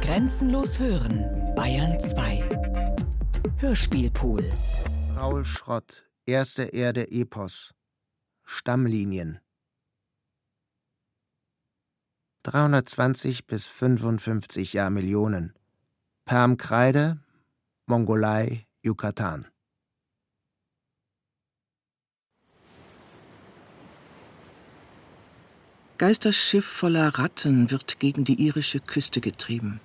[0.00, 2.42] Grenzenlos hören, Bayern 2.
[3.58, 4.44] Hörspielpool.
[5.16, 7.74] Raul Schrott, Erste Erde Epos.
[8.44, 9.40] Stammlinien.
[12.42, 15.54] 320 bis 55 Jahrmillionen.
[16.24, 17.18] Perm Kreide,
[17.86, 19.46] Mongolei, Yucatan.
[25.98, 29.80] Geisterschiff voller Ratten wird gegen die irische Küste getrieben.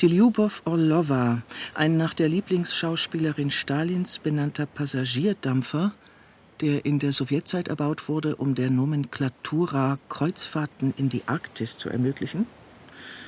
[0.00, 1.42] Die Lyubov Orlova,
[1.74, 5.92] ein nach der Lieblingsschauspielerin Stalins benannter Passagierdampfer,
[6.60, 12.46] der in der Sowjetzeit erbaut wurde, um der Nomenklatura Kreuzfahrten in die Arktis zu ermöglichen,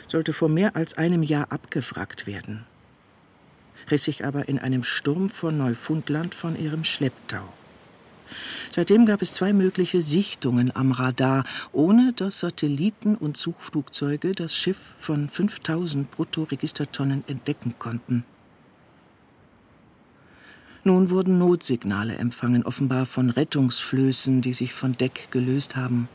[0.07, 2.65] sollte vor mehr als einem Jahr abgewrackt werden,
[3.91, 7.53] riss sich aber in einem Sturm vor Neufundland von ihrem Schlepptau.
[8.71, 14.79] Seitdem gab es zwei mögliche Sichtungen am Radar, ohne dass Satelliten und Suchflugzeuge das Schiff
[14.99, 18.25] von 5000 Bruttoregistertonnen entdecken konnten.
[20.85, 26.09] Nun wurden Notsignale empfangen, offenbar von Rettungsflößen, die sich von Deck gelöst haben.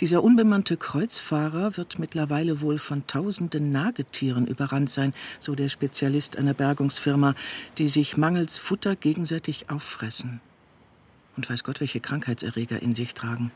[0.00, 6.54] Dieser unbemannte Kreuzfahrer wird mittlerweile wohl von tausenden Nagetieren überrannt sein, so der Spezialist einer
[6.54, 7.34] Bergungsfirma,
[7.78, 10.40] die sich mangels Futter gegenseitig auffressen.
[11.36, 13.52] Und weiß Gott, welche Krankheitserreger in sich tragen.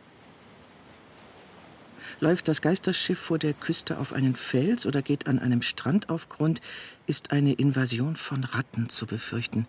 [2.20, 6.28] Läuft das Geisterschiff vor der Küste auf einen Fels oder geht an einem Strand auf
[6.28, 6.60] Grund,
[7.06, 9.66] ist eine Invasion von Ratten zu befürchten,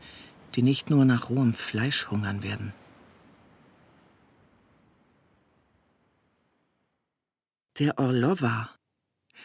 [0.56, 2.74] die nicht nur nach rohem Fleisch hungern werden.
[7.80, 8.76] Der Orlova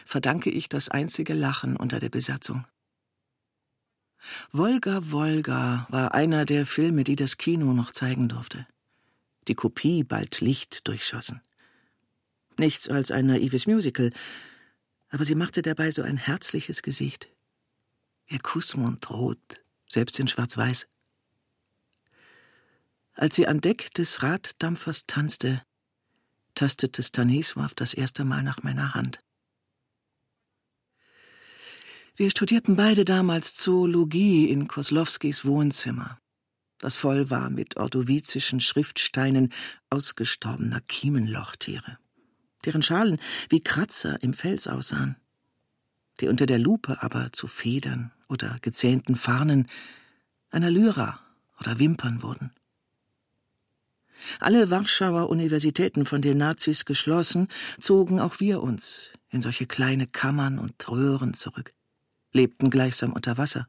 [0.03, 2.67] verdanke ich das einzige Lachen unter der Besatzung.
[4.51, 8.67] Wolga Wolga war einer der Filme, die das Kino noch zeigen durfte.
[9.47, 11.41] Die Kopie bald Licht durchschossen.
[12.57, 14.11] Nichts als ein naives Musical,
[15.09, 17.29] aber sie machte dabei so ein herzliches Gesicht.
[18.27, 20.87] Ihr Kussmund rot, selbst in Schwarz-Weiß.
[23.13, 25.61] Als sie an Deck des Raddampfers tanzte,
[26.55, 29.19] tastete Stanisław das erste Mal nach meiner Hand.
[32.15, 36.17] Wir studierten beide damals Zoologie in Koslowskis Wohnzimmer,
[36.77, 39.51] das voll war mit ordovizischen Schriftsteinen
[39.89, 41.97] ausgestorbener Kiemenlochtiere,
[42.63, 45.17] deren Schalen wie Kratzer im Fels aussahen,
[46.21, 49.67] die unter der Lupe aber zu Federn oder gezähnten Farnen
[50.51, 51.19] einer Lyra
[51.59, 52.51] oder Wimpern wurden.
[54.39, 57.47] Alle Warschauer Universitäten von den Nazis geschlossen,
[57.79, 61.73] zogen auch wir uns in solche kleine Kammern und Röhren zurück,
[62.31, 63.67] lebten gleichsam unter Wasser,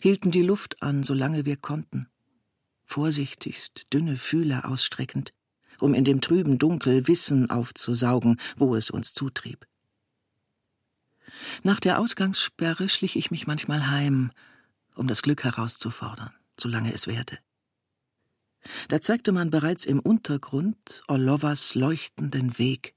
[0.00, 2.08] hielten die Luft an, solange wir konnten,
[2.84, 5.32] vorsichtigst dünne Fühler ausstreckend,
[5.80, 9.66] um in dem trüben Dunkel Wissen aufzusaugen, wo es uns zutrieb.
[11.62, 14.30] Nach der Ausgangssperre schlich ich mich manchmal heim,
[14.94, 17.38] um das Glück herauszufordern, solange es währte.
[18.88, 22.94] Da zeigte man bereits im Untergrund Orlovas leuchtenden Weg,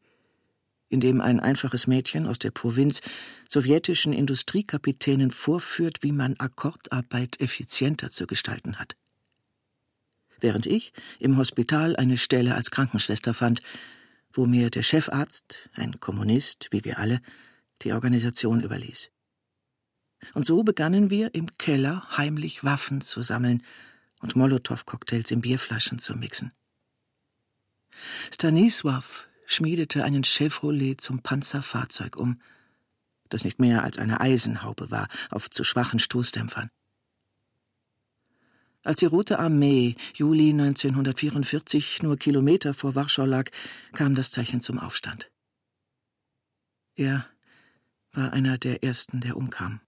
[0.90, 3.02] in dem ein einfaches Mädchen aus der Provinz
[3.50, 8.96] sowjetischen Industriekapitänen vorführt, wie man Akkordarbeit effizienter zu gestalten hat.
[10.40, 13.62] Während ich im Hospital eine Stelle als Krankenschwester fand,
[14.32, 17.22] wo mir der Chefarzt, ein Kommunist wie wir alle,
[17.82, 19.10] die Organisation überließ.
[20.34, 23.64] Und so begannen wir im Keller heimlich Waffen zu sammeln
[24.22, 26.52] und Molotow-Cocktails in Bierflaschen zu mixen.
[28.32, 29.04] Stanisław
[29.46, 32.42] schmiedete einen Chevrolet zum Panzerfahrzeug um,
[33.30, 36.70] das nicht mehr als eine Eisenhaube war, auf zu schwachen Stoßdämpfern.
[38.84, 43.50] Als die Rote Armee Juli 1944 nur Kilometer vor Warschau lag,
[43.92, 45.30] kam das Zeichen zum Aufstand.
[46.96, 47.28] Er
[48.14, 49.82] war einer der ersten, der umkam.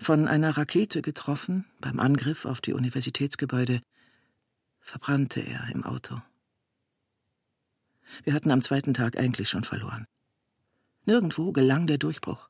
[0.00, 3.82] Von einer Rakete getroffen beim Angriff auf die Universitätsgebäude,
[4.80, 6.20] verbrannte er im Auto.
[8.22, 10.06] Wir hatten am zweiten Tag eigentlich schon verloren.
[11.06, 12.48] Nirgendwo gelang der Durchbruch.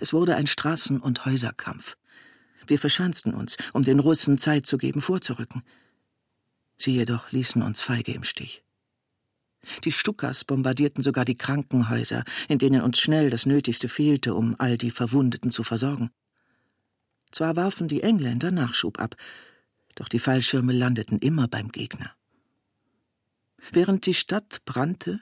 [0.00, 1.96] Es wurde ein Straßen- und Häuserkampf.
[2.66, 5.62] Wir verschanzten uns, um den Russen Zeit zu geben, vorzurücken.
[6.76, 8.62] Sie jedoch ließen uns feige im Stich.
[9.84, 14.76] Die Stukas bombardierten sogar die Krankenhäuser, in denen uns schnell das Nötigste fehlte, um all
[14.76, 16.10] die Verwundeten zu versorgen.
[17.30, 19.16] Zwar warfen die Engländer Nachschub ab,
[19.94, 22.14] doch die Fallschirme landeten immer beim Gegner.
[23.72, 25.20] Während die Stadt brannte,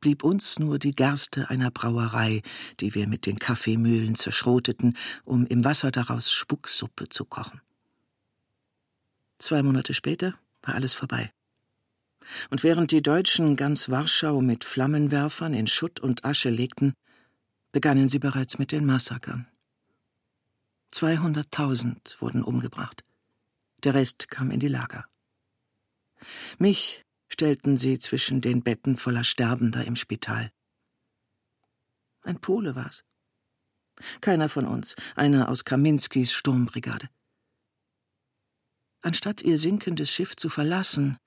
[0.00, 2.42] blieb uns nur die Gerste einer Brauerei,
[2.80, 7.62] die wir mit den Kaffeemühlen zerschroteten, um im Wasser daraus Spucksuppe zu kochen.
[9.38, 11.32] Zwei Monate später war alles vorbei.
[12.50, 16.94] Und während die Deutschen ganz Warschau mit Flammenwerfern in Schutt und Asche legten,
[17.72, 19.48] begannen sie bereits mit den Massakern.
[20.92, 23.04] 200.000 wurden umgebracht.
[23.82, 25.04] Der Rest kam in die Lager.
[26.58, 30.52] Mich stellten sie zwischen den Betten voller Sterbender im Spital.
[32.22, 33.04] Ein Pole war's.
[34.20, 37.08] Keiner von uns, einer aus Kaminskis Sturmbrigade.
[39.02, 41.18] Anstatt ihr sinkendes Schiff zu verlassen,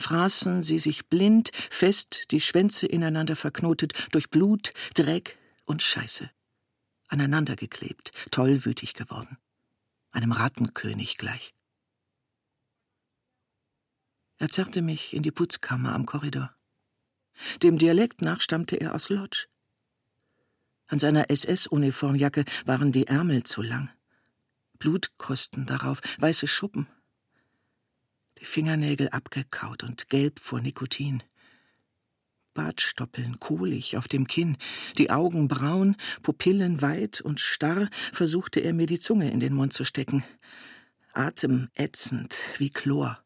[0.00, 6.30] fraßen sie sich blind, fest, die Schwänze ineinander verknotet, durch Blut, Dreck und Scheiße.
[7.08, 9.38] Aneinandergeklebt, tollwütig geworden.
[10.10, 11.54] Einem Rattenkönig gleich.
[14.38, 16.54] Er zerrte mich in die Putzkammer am Korridor.
[17.62, 19.48] Dem Dialekt nach stammte er aus Lodz.
[20.86, 23.90] An seiner SS-Uniformjacke waren die Ärmel zu lang.
[24.78, 26.88] Blutkosten darauf, weiße Schuppen.
[28.40, 31.22] Die Fingernägel abgekaut und gelb vor Nikotin.
[32.54, 34.56] Bartstoppeln kohlig auf dem Kinn,
[34.96, 39.74] die Augen braun, Pupillen weit und starr, versuchte er mir die Zunge in den Mund
[39.74, 40.24] zu stecken.
[41.12, 43.22] Atem ätzend wie Chlor.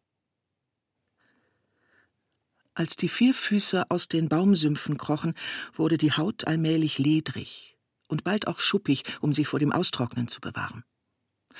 [2.74, 5.34] Als die Vierfüßer aus den Baumsümpfen krochen,
[5.74, 7.78] wurde die Haut allmählich ledrig
[8.08, 10.84] und bald auch schuppig, um sie vor dem Austrocknen zu bewahren.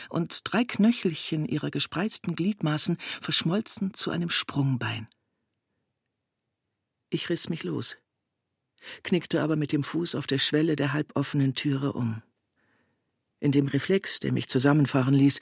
[0.08, 5.08] Und drei Knöchelchen ihrer gespreizten Gliedmaßen verschmolzen zu einem Sprungbein.
[7.10, 7.96] Ich riss mich los,
[9.02, 12.22] knickte aber mit dem Fuß auf der Schwelle der halboffenen Türe um.
[13.40, 15.40] In dem Reflex, der mich zusammenfahren ließ,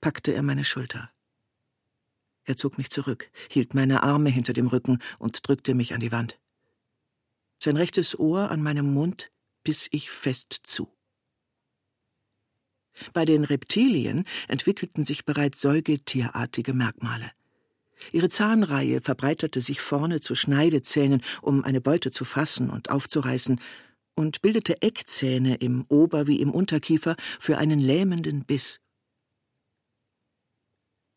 [0.00, 1.10] packte er meine Schulter.
[2.44, 6.12] Er zog mich zurück, hielt meine Arme hinter dem Rücken und drückte mich an die
[6.12, 6.38] Wand.
[7.58, 9.30] Sein rechtes Ohr an meinem Mund
[9.62, 10.93] biss ich fest zu.
[13.12, 17.30] Bei den Reptilien entwickelten sich bereits säugetierartige Merkmale.
[18.12, 23.60] Ihre Zahnreihe verbreiterte sich vorne zu Schneidezähnen, um eine Beute zu fassen und aufzureißen,
[24.16, 28.80] und bildete Eckzähne im Ober- wie im Unterkiefer für einen lähmenden Biss.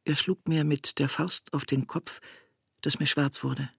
[0.04, 2.22] Er schlug mir mit der Faust auf den Kopf,
[2.82, 3.70] dass mir schwarz wurde,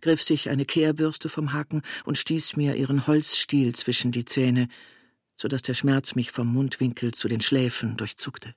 [0.00, 4.68] griff sich eine Kehrbürste vom Haken und stieß mir ihren Holzstiel zwischen die Zähne,
[5.38, 8.54] so dass der Schmerz mich vom Mundwinkel zu den Schläfen durchzuckte.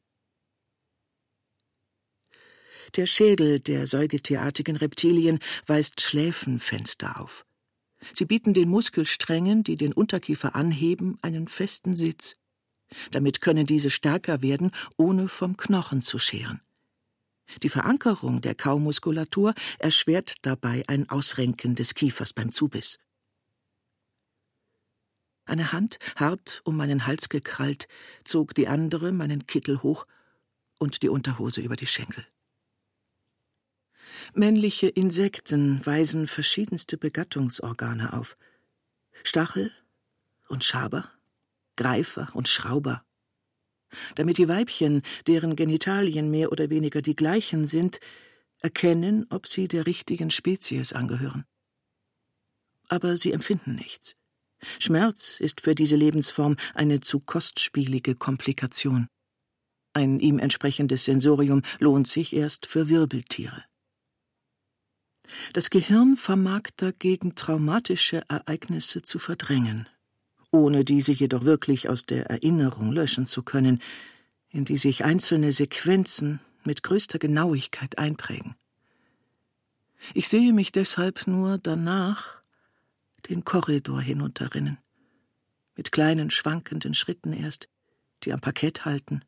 [2.96, 7.46] Der Schädel der säugetierartigen Reptilien weist Schläfenfenster auf.
[8.14, 12.36] Sie bieten den Muskelsträngen, die den Unterkiefer anheben, einen festen Sitz.
[13.12, 16.62] Damit können diese stärker werden, ohne vom Knochen zu scheren.
[17.64, 22.98] Die Verankerung der Kaumuskulatur erschwert dabei ein Ausrenken des Kiefers beim Zubiss.
[25.52, 27.90] Eine Hand, hart um meinen Hals gekrallt,
[28.24, 30.08] zog die andere meinen Kittel hoch
[30.80, 32.26] und die Unterhose über die Schenkel.
[34.34, 38.38] Männliche Insekten weisen verschiedenste Begattungsorgane auf.
[39.26, 39.74] Stachel
[40.48, 41.12] und Schaber,
[41.76, 43.04] Greifer und Schrauber,
[44.16, 48.00] damit die Weibchen, deren Genitalien mehr oder weniger die gleichen sind,
[48.60, 51.44] erkennen, ob sie der richtigen Spezies angehören.
[52.88, 54.16] Aber sie empfinden nichts.
[54.80, 59.08] Schmerz ist für diese Lebensform eine zu kostspielige Komplikation.
[59.94, 63.64] Ein ihm entsprechendes Sensorium lohnt sich erst für Wirbeltiere.
[65.54, 69.88] Das Gehirn vermag dagegen traumatische Ereignisse zu verdrängen
[70.52, 73.82] ohne diese jedoch wirklich aus der Erinnerung löschen zu können,
[74.50, 78.56] in die sich einzelne Sequenzen mit größter Genauigkeit einprägen.
[80.14, 82.41] Ich sehe mich deshalb nur danach
[83.30, 84.78] den Korridor hinunterrinnen,
[85.76, 87.70] mit kleinen schwankenden Schritten erst,
[88.24, 89.24] die am Parkett halten,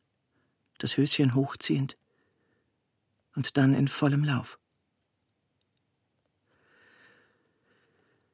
[0.77, 1.97] das Höschen hochziehend
[3.35, 4.59] und dann in vollem Lauf.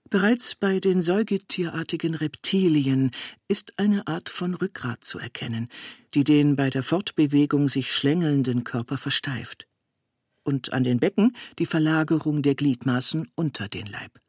[0.09, 3.11] Bereits bei den säugetierartigen Reptilien
[3.47, 5.69] ist eine Art von Rückgrat zu erkennen,
[6.15, 9.67] die den bei der Fortbewegung sich schlängelnden Körper versteift.
[10.43, 14.19] Und an den Becken die Verlagerung der Gliedmaßen unter den Leib,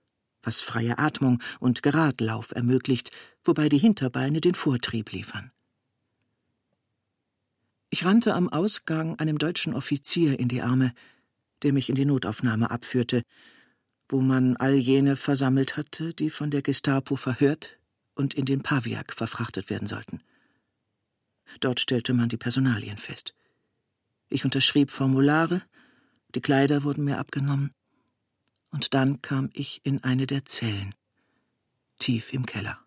[0.43, 3.11] was freie Atmung und Geradlauf ermöglicht,
[3.45, 5.53] wobei die Hinterbeine den Vortrieb liefern.
[7.91, 10.93] Ich rannte am Ausgang einem deutschen Offizier in die Arme,
[11.63, 13.23] der mich in die Notaufnahme abführte,
[14.09, 17.79] wo man all jene versammelt hatte, die von der Gestapo verhört
[18.15, 20.23] und in den Paviak verfrachtet werden sollten.
[21.61, 23.35] Dort stellte man die Personalien fest.
[24.29, 25.63] Ich unterschrieb Formulare,
[26.35, 27.73] die Kleider wurden mir abgenommen,
[28.71, 30.95] und dann kam ich in eine der Zellen,
[31.99, 32.79] tief im Keller.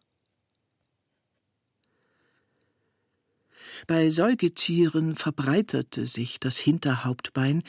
[3.87, 7.63] Bei Säugetieren verbreiterte sich das Hinterhauptbein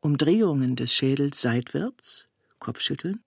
[0.00, 2.28] Umdrehungen des Schädels seitwärts,
[2.58, 3.22] Kopfschütteln,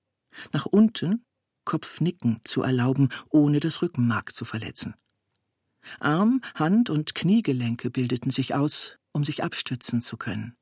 [0.52, 1.26] nach unten,
[1.66, 4.96] Kopfnicken zu erlauben, ohne das Rückenmark zu verletzen.
[6.00, 10.56] Arm, Hand und Kniegelenke bildeten sich aus, um sich abstützen zu können.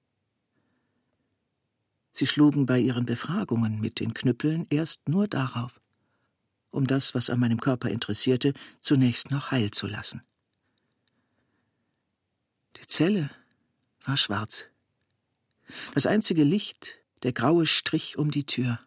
[2.18, 5.82] Sie schlugen bei ihren Befragungen mit den Knüppeln erst nur darauf,
[6.72, 10.24] um das, was an meinem Körper interessierte, zunächst noch heil zu lassen.
[12.78, 13.32] Die Zelle
[14.06, 14.70] war schwarz.
[15.94, 16.94] Das einzige Licht,
[17.24, 18.80] der graue Strich um die Tür.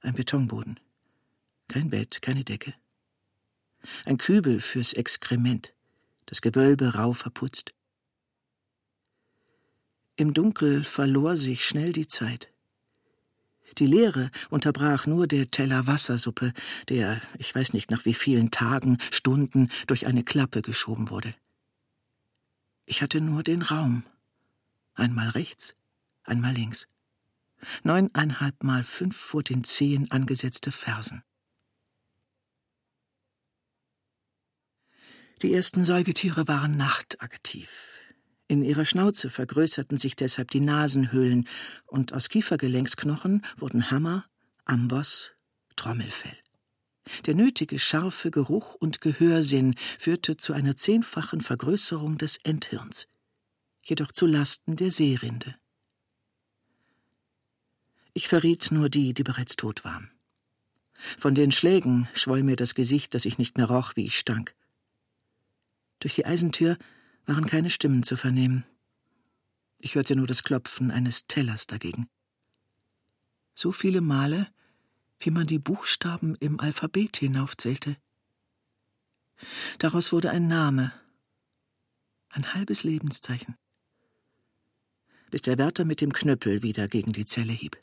[0.00, 0.80] Ein Betonboden.
[1.68, 2.74] Kein Bett, keine Decke.
[4.04, 5.72] Ein Kübel fürs Exkrement,
[6.26, 7.72] das Gewölbe rau verputzt.
[10.22, 12.52] Im Dunkel verlor sich schnell die Zeit.
[13.78, 16.52] Die Leere unterbrach nur der Teller Wassersuppe,
[16.88, 21.34] der, ich weiß nicht nach wie vielen Tagen, Stunden, durch eine Klappe geschoben wurde.
[22.86, 24.04] Ich hatte nur den Raum.
[24.94, 25.74] Einmal rechts,
[26.22, 26.86] einmal links.
[27.82, 31.24] Neuneinhalb mal fünf vor den Zehen angesetzte Fersen.
[35.42, 37.91] Die ersten Säugetiere waren nachtaktiv.
[38.48, 41.48] In ihrer Schnauze vergrößerten sich deshalb die Nasenhöhlen,
[41.86, 44.26] und aus Kiefergelenksknochen wurden Hammer,
[44.64, 45.32] Amboss,
[45.76, 46.36] Trommelfell.
[47.26, 53.08] Der nötige scharfe Geruch und Gehörsinn führte zu einer zehnfachen Vergrößerung des Endhirns,
[53.82, 55.56] jedoch zu Lasten der Seerinde.
[58.14, 60.10] Ich verriet nur die, die bereits tot waren.
[61.18, 64.54] Von den Schlägen schwoll mir das Gesicht, dass ich nicht mehr roch, wie ich stank.
[65.98, 66.78] Durch die Eisentür
[67.26, 68.64] waren keine Stimmen zu vernehmen.
[69.78, 72.08] Ich hörte nur das Klopfen eines Tellers dagegen.
[73.54, 74.52] So viele Male,
[75.18, 77.96] wie man die Buchstaben im Alphabet hinaufzählte.
[79.78, 80.92] Daraus wurde ein Name,
[82.30, 83.56] ein halbes Lebenszeichen,
[85.30, 87.76] bis der Wärter mit dem Knüppel wieder gegen die Zelle hieb.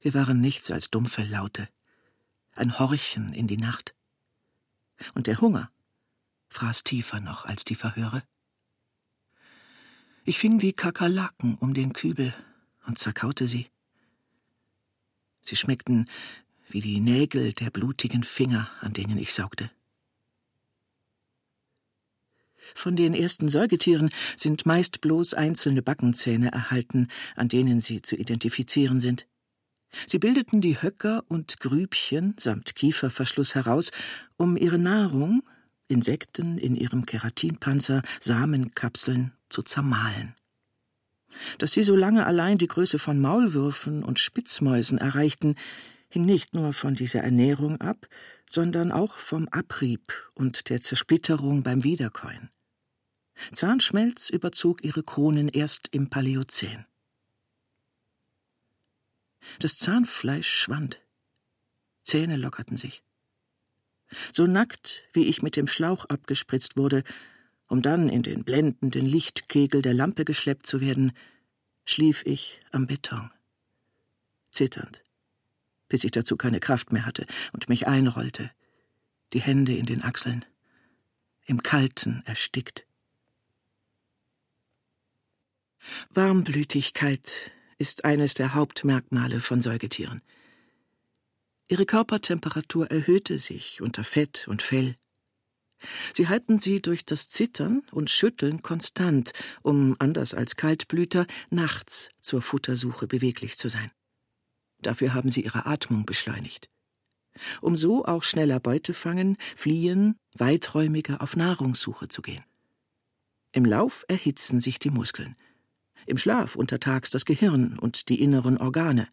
[0.00, 1.68] Wir waren nichts als dumpfe Laute,
[2.54, 3.94] ein Horchen in die Nacht.
[5.14, 5.70] Und der Hunger
[6.50, 8.22] fraß tiefer noch als die Verhöre.
[10.24, 12.34] Ich fing die Kakerlaken um den Kübel
[12.86, 13.70] und zerkaute sie.
[15.42, 16.08] Sie schmeckten
[16.68, 19.70] wie die Nägel der blutigen Finger, an denen ich saugte.
[22.74, 29.00] Von den ersten Säugetieren sind meist bloß einzelne Backenzähne erhalten, an denen sie zu identifizieren
[29.00, 29.26] sind.
[30.06, 33.90] Sie bildeten die Höcker und Grübchen samt Kieferverschluss heraus,
[34.36, 35.42] um ihre Nahrung,
[35.90, 40.34] Insekten in ihrem Keratinpanzer, Samenkapseln, zu zermahlen.
[41.58, 45.56] Dass sie so lange allein die Größe von Maulwürfen und Spitzmäusen erreichten,
[46.08, 48.08] hing nicht nur von dieser Ernährung ab,
[48.48, 52.50] sondern auch vom Abrieb und der Zersplitterung beim Wiederkäuen.
[53.52, 56.84] Zahnschmelz überzog ihre Kronen erst im Paläozän.
[59.58, 61.00] Das Zahnfleisch schwand.
[62.02, 63.02] Zähne lockerten sich.
[64.32, 67.04] So nackt, wie ich mit dem Schlauch abgespritzt wurde,
[67.68, 71.12] um dann in den blendenden Lichtkegel der Lampe geschleppt zu werden,
[71.84, 73.30] schlief ich am Beton.
[74.50, 75.02] Zitternd,
[75.88, 78.50] bis ich dazu keine Kraft mehr hatte und mich einrollte,
[79.32, 80.44] die Hände in den Achseln,
[81.46, 82.86] im Kalten erstickt.
[86.10, 90.22] Warmblütigkeit ist eines der Hauptmerkmale von Säugetieren.
[91.70, 94.96] Ihre Körpertemperatur erhöhte sich unter Fett und Fell.
[96.12, 102.42] Sie halten sie durch das Zittern und Schütteln konstant, um, anders als Kaltblüter, nachts zur
[102.42, 103.92] Futtersuche beweglich zu sein.
[104.82, 106.68] Dafür haben sie ihre Atmung beschleunigt.
[107.60, 112.42] Um so auch schneller Beute fangen, fliehen, weiträumiger auf Nahrungssuche zu gehen.
[113.52, 115.36] Im Lauf erhitzen sich die Muskeln,
[116.06, 119.06] im Schlaf untertags das Gehirn und die inneren Organe,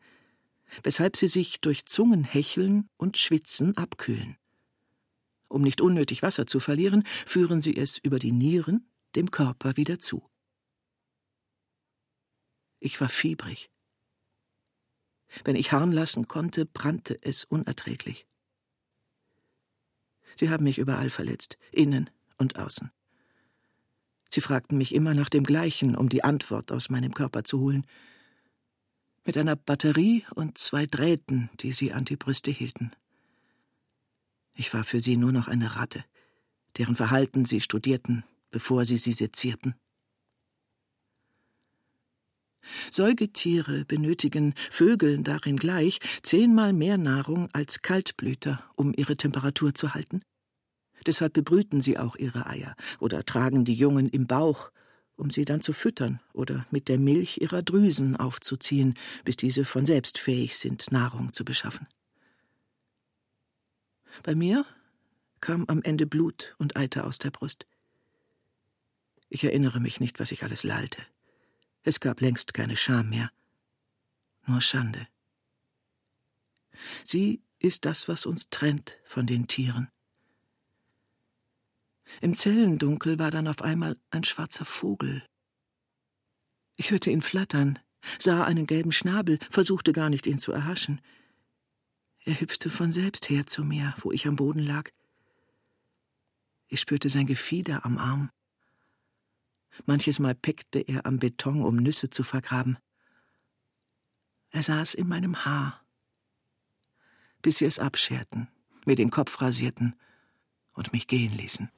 [0.83, 4.37] weshalb sie sich durch Zungenhecheln und Schwitzen abkühlen.
[5.49, 9.99] Um nicht unnötig Wasser zu verlieren, führen sie es über die Nieren dem Körper wieder
[9.99, 10.29] zu.
[12.79, 13.69] Ich war fiebrig.
[15.43, 18.27] Wenn ich Harn lassen konnte, brannte es unerträglich.
[20.35, 22.91] Sie haben mich überall verletzt, innen und außen.
[24.29, 27.85] Sie fragten mich immer nach dem Gleichen, um die Antwort aus meinem Körper zu holen.
[29.27, 32.91] Mit einer Batterie und zwei Drähten, die sie an die Brüste hielten.
[34.55, 36.05] Ich war für sie nur noch eine Ratte,
[36.77, 39.75] deren Verhalten sie studierten, bevor sie sie sezierten.
[42.89, 50.21] Säugetiere benötigen Vögeln darin gleich zehnmal mehr Nahrung als Kaltblüter, um ihre Temperatur zu halten.
[51.05, 54.71] Deshalb bebrüten sie auch ihre Eier oder tragen die Jungen im Bauch,
[55.17, 58.93] um sie dann zu füttern oder mit der Milch ihrer Drüsen aufzuziehen,
[59.25, 61.87] bis diese von selbst fähig sind, Nahrung zu beschaffen.
[64.23, 64.65] Bei mir
[65.41, 67.67] kam am Ende Blut und Eiter aus der Brust.
[69.29, 71.01] Ich erinnere mich nicht, was ich alles lallte.
[71.83, 73.31] Es gab längst keine Scham mehr,
[74.45, 75.07] nur Schande.
[77.03, 79.89] Sie ist das, was uns trennt von den Tieren.
[82.21, 85.23] Im Zellendunkel war dann auf einmal ein schwarzer Vogel.
[86.75, 87.79] Ich hörte ihn flattern,
[88.19, 91.01] sah einen gelben Schnabel, versuchte gar nicht, ihn zu erhaschen.
[92.23, 94.89] Er hüpfte von selbst her zu mir, wo ich am Boden lag.
[96.67, 98.29] Ich spürte sein Gefieder am Arm.
[99.85, 102.77] Manches Mal peckte er am Beton, um Nüsse zu vergraben.
[104.49, 105.83] Er saß in meinem Haar,
[107.41, 108.47] bis sie es abscherten,
[108.85, 109.95] mir den Kopf rasierten
[110.73, 111.69] und mich gehen ließen.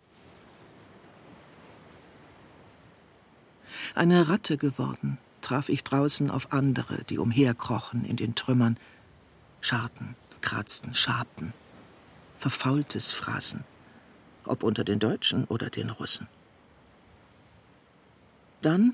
[3.96, 8.78] Eine Ratte geworden, traf ich draußen auf andere, die umherkrochen in den Trümmern,
[9.62, 11.54] scharten, kratzten, schabten,
[12.38, 13.64] verfaultes fraßen,
[14.46, 16.28] ob unter den Deutschen oder den Russen.
[18.62, 18.94] Dann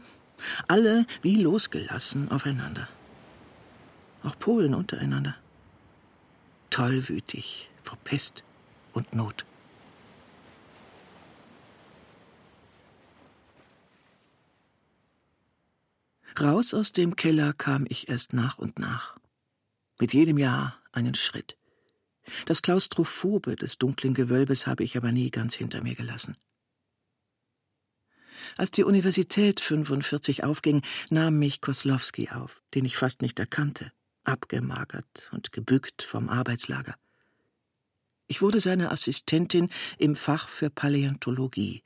[0.67, 2.87] alle wie losgelassen aufeinander.
[4.23, 5.35] Auch Polen untereinander.
[6.69, 8.43] Tollwütig vor Pest
[8.93, 9.45] und Not.
[16.39, 19.17] Raus aus dem Keller kam ich erst nach und nach.
[19.99, 21.57] Mit jedem Jahr einen Schritt.
[22.45, 26.35] Das Klaustrophobe des dunklen Gewölbes habe ich aber nie ganz hinter mir gelassen.
[28.57, 33.91] Als die Universität 45 aufging, nahm mich Koslowski auf, den ich fast nicht erkannte,
[34.23, 36.95] abgemagert und gebückt vom Arbeitslager.
[38.27, 41.83] Ich wurde seine Assistentin im Fach für Paläontologie,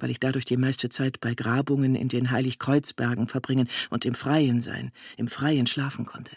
[0.00, 4.60] weil ich dadurch die meiste Zeit bei Grabungen in den Heiligkreuzbergen verbringen und im Freien
[4.60, 6.36] sein, im Freien schlafen konnte.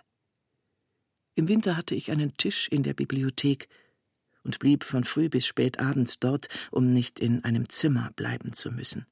[1.35, 3.67] Im Winter hatte ich einen Tisch in der Bibliothek
[4.43, 8.71] und blieb von früh bis spät abends dort, um nicht in einem Zimmer bleiben zu
[8.71, 9.05] müssen.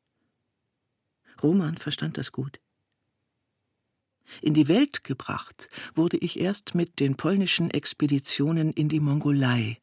[1.42, 2.60] Roman verstand das gut.
[4.42, 9.78] In die Welt gebracht wurde ich erst mit den polnischen Expeditionen in die Mongolei,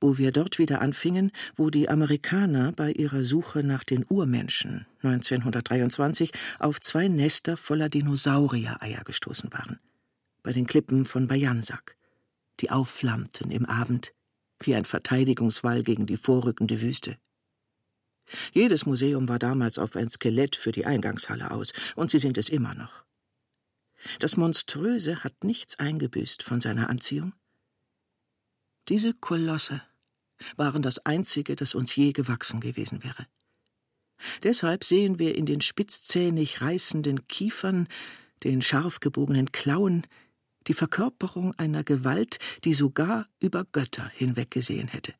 [0.00, 6.32] wo wir dort wieder anfingen, wo die Amerikaner bei ihrer Suche nach den Urmenschen 1923
[6.58, 9.78] auf zwei Nester voller Dinosaurier-Eier gestoßen waren.
[10.42, 11.96] Bei den Klippen von Bajansak,
[12.60, 14.14] die aufflammten im Abend
[14.62, 17.16] wie ein Verteidigungswall gegen die vorrückende Wüste.
[18.52, 22.48] Jedes Museum war damals auf ein Skelett für die Eingangshalle aus, und sie sind es
[22.48, 23.04] immer noch.
[24.18, 27.32] Das Monströse hat nichts eingebüßt von seiner Anziehung.
[28.88, 29.82] Diese Kolosse
[30.56, 33.26] waren das einzige, das uns je gewachsen gewesen wäre.
[34.42, 37.88] Deshalb sehen wir in den spitzzähnig reißenden Kiefern,
[38.44, 40.06] den scharf gebogenen Klauen,
[40.66, 45.14] die Verkörperung einer Gewalt, die sogar über Götter hinweggesehen hätte.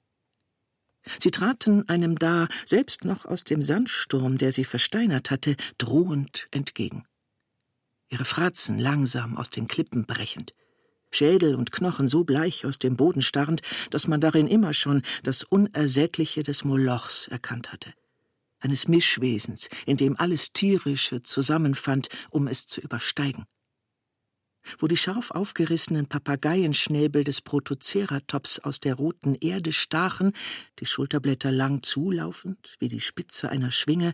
[1.18, 7.06] Sie traten einem da, selbst noch aus dem Sandsturm, der sie versteinert hatte, drohend entgegen.
[8.08, 10.54] Ihre Fratzen langsam aus den Klippen brechend,
[11.10, 15.42] Schädel und Knochen so bleich aus dem Boden starrend, dass man darin immer schon das
[15.42, 17.92] Unersättliche des Molochs erkannt hatte.
[18.60, 23.46] Eines Mischwesens, in dem alles Tierische zusammenfand, um es zu übersteigen.
[24.78, 30.32] Wo die scharf aufgerissenen Papageienschnäbel des Protoceratops aus der roten Erde stachen,
[30.78, 34.12] die Schulterblätter lang zulaufend, wie die Spitze einer Schwinge,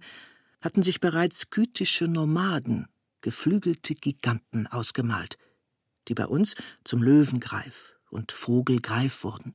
[0.60, 2.86] hatten sich bereits skytische Nomaden,
[3.20, 5.36] geflügelte Giganten ausgemalt,
[6.08, 9.54] die bei uns zum Löwengreif und Vogelgreif wurden.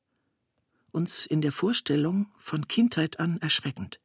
[0.91, 3.99] Uns in der Vorstellung von Kindheit an erschreckend.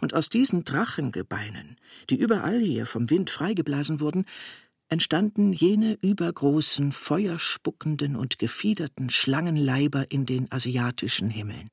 [0.00, 1.76] Und aus diesen Drachengebeinen,
[2.10, 4.26] die überall hier vom Wind freigeblasen wurden,
[4.88, 11.70] entstanden jene übergroßen, feuerspuckenden und gefiederten Schlangenleiber in den asiatischen Himmeln,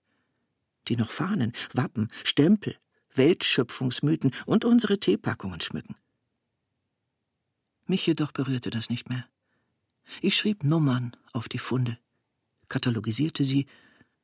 [0.87, 2.77] die noch Fahnen, Wappen, Stempel,
[3.13, 5.95] Weltschöpfungsmythen und unsere Teepackungen schmücken.
[7.87, 9.27] Mich jedoch berührte das nicht mehr.
[10.21, 11.97] Ich schrieb Nummern auf die Funde,
[12.67, 13.65] katalogisierte sie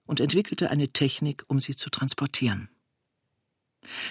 [0.06, 2.70] und entwickelte eine Technik, um sie zu transportieren.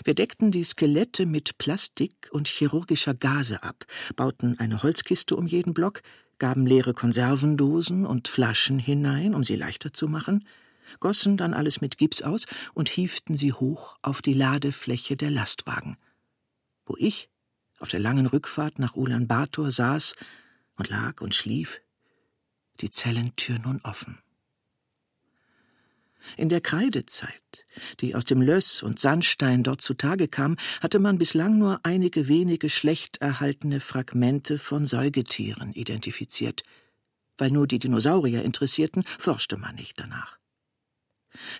[0.04, 3.84] Wir deckten die Skelette mit Plastik und chirurgischer Gase ab,
[4.14, 6.02] bauten eine Holzkiste um jeden Block,
[6.38, 10.46] gaben leere Konservendosen und Flaschen hinein, um sie leichter zu machen,
[11.00, 15.96] gossen dann alles mit Gips aus und hieften sie hoch auf die Ladefläche der Lastwagen,
[16.86, 17.28] wo ich
[17.80, 20.14] auf der langen Rückfahrt nach Ulaanbaatar saß
[20.76, 21.80] und lag und schlief,
[22.80, 24.18] die Zellentür nun offen.
[26.36, 27.66] In der Kreidezeit,
[28.00, 32.70] die aus dem Löss und Sandstein dort zutage kam, hatte man bislang nur einige wenige
[32.70, 36.62] schlecht erhaltene Fragmente von Säugetieren identifiziert.
[37.36, 40.38] Weil nur die Dinosaurier interessierten, forschte man nicht danach.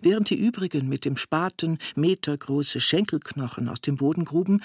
[0.01, 4.63] Während die übrigen mit dem Spaten metergroße Schenkelknochen aus dem Boden gruben,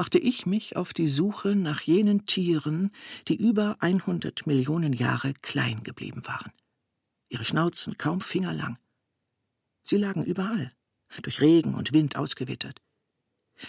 [0.00, 2.90] machte ich mich auf die Suche nach jenen Tieren,
[3.28, 6.52] die über 100 Millionen Jahre klein geblieben waren.
[7.28, 8.78] Ihre Schnauzen kaum fingerlang.
[9.82, 10.72] Sie lagen überall,
[11.20, 12.80] durch Regen und Wind ausgewittert.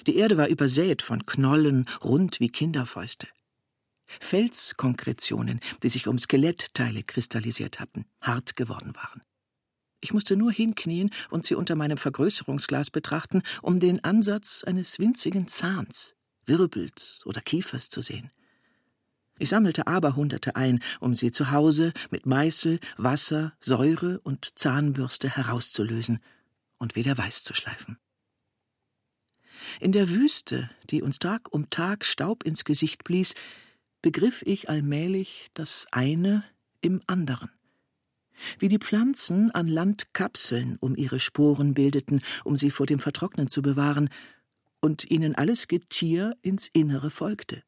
[0.07, 3.27] Die Erde war übersät von Knollen, rund wie Kinderfäuste.
[4.21, 9.21] Felskonkretionen, die sich um Skelettteile kristallisiert hatten, hart geworden waren.
[9.99, 15.49] Ich musste nur hinknien und sie unter meinem Vergrößerungsglas betrachten, um den Ansatz eines winzigen
[15.49, 16.15] Zahns
[16.45, 18.31] Wirbels oder Kiefers zu sehen.
[19.39, 26.19] Ich sammelte Aberhunderte ein, um sie zu Hause mit Meißel, Wasser, Säure und Zahnbürste herauszulösen
[26.77, 27.97] und wieder weiß zu schleifen.
[29.79, 33.33] In der Wüste, die uns Tag um Tag Staub ins Gesicht blies,
[34.01, 36.43] begriff ich allmählich das eine
[36.81, 37.49] im anderen.
[38.59, 43.47] Wie die Pflanzen an Land Kapseln um ihre Sporen bildeten, um sie vor dem Vertrocknen
[43.47, 44.09] zu bewahren,
[44.81, 47.63] und ihnen alles Getier ins Innere folgte,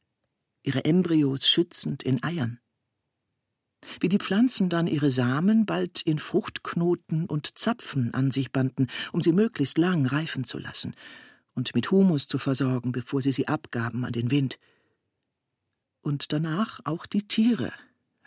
[0.63, 2.59] ihre Embryos schützend in Eiern.
[3.99, 9.21] Wie die Pflanzen dann ihre Samen bald in Fruchtknoten und Zapfen an sich banden, um
[9.21, 10.95] sie möglichst lang reifen zu lassen
[11.53, 14.57] und mit Humus zu versorgen, bevor sie sie abgaben an den Wind.
[16.01, 17.71] Und danach auch die Tiere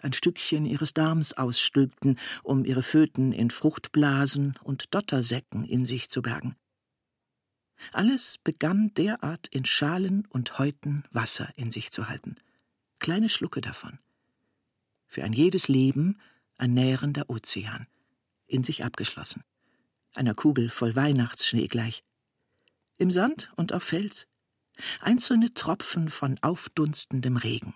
[0.02, 6.22] ein Stückchen ihres Darms ausstülpten, um ihre Föten in Fruchtblasen und Dottersäcken in sich zu
[6.22, 6.54] bergen.
[7.92, 12.36] Alles begann derart in Schalen und Häuten Wasser in sich zu halten.
[12.98, 13.98] Kleine Schlucke davon.
[15.06, 16.18] Für ein jedes Leben
[16.58, 17.86] ein nährender Ozean,
[18.46, 19.44] in sich abgeschlossen.
[20.14, 22.02] Einer Kugel voll Weihnachtsschnee gleich.
[22.96, 24.26] Im Sand und auf Fels.
[25.00, 27.74] Einzelne Tropfen von aufdunstendem Regen.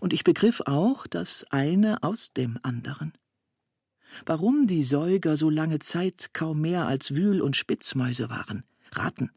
[0.00, 3.12] Und ich begriff auch das eine aus dem anderen.
[4.26, 8.64] Warum die Säuger so lange Zeit kaum mehr als Wühl- und Spitzmäuse waren?
[8.92, 9.30] Raten.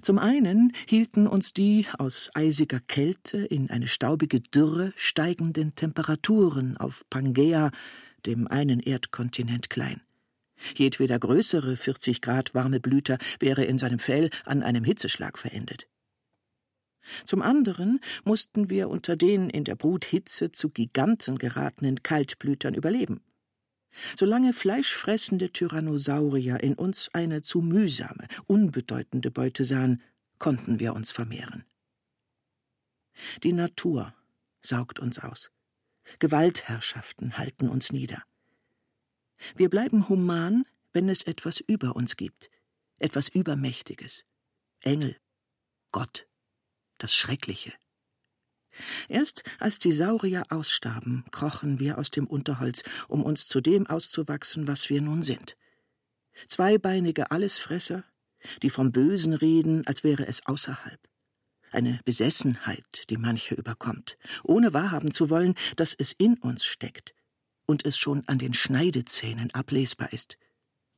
[0.00, 7.04] Zum einen hielten uns die aus eisiger Kälte in eine staubige Dürre steigenden Temperaturen auf
[7.10, 7.70] Pangea,
[8.24, 10.00] dem einen Erdkontinent, klein.
[10.76, 15.88] Jedweder größere 40 Grad warme Blüter wäre in seinem Fell an einem Hitzeschlag verendet.
[17.24, 23.20] Zum anderen mussten wir unter den in der Bruthitze zu Giganten geratenen Kaltblütern überleben.
[24.16, 30.02] Solange fleischfressende Tyrannosaurier in uns eine zu mühsame, unbedeutende Beute sahen,
[30.38, 31.64] konnten wir uns vermehren.
[33.42, 34.14] Die Natur
[34.62, 35.50] saugt uns aus.
[36.18, 38.24] Gewaltherrschaften halten uns nieder.
[39.56, 42.50] Wir bleiben human, wenn es etwas über uns gibt,
[42.98, 44.24] etwas Übermächtiges.
[44.80, 45.16] Engel,
[45.90, 46.26] Gott,
[46.98, 47.72] das Schreckliche.
[49.08, 54.66] Erst als die Saurier ausstarben, krochen wir aus dem Unterholz, um uns zu dem auszuwachsen,
[54.66, 55.56] was wir nun sind.
[56.48, 58.04] Zweibeinige Allesfresser,
[58.62, 61.00] die vom Bösen reden, als wäre es außerhalb.
[61.70, 67.14] Eine Besessenheit, die manche überkommt, ohne wahrhaben zu wollen, dass es in uns steckt
[67.64, 70.36] und es schon an den Schneidezähnen ablesbar ist,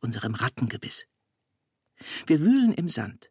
[0.00, 1.06] unserem Rattengebiss.
[2.26, 3.30] Wir wühlen im Sand,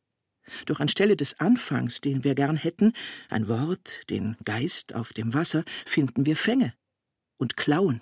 [0.66, 2.94] doch anstelle des Anfangs, den wir gern hätten,
[3.30, 6.74] ein Wort, den Geist auf dem Wasser, finden wir Fänge
[7.38, 8.02] und Klauen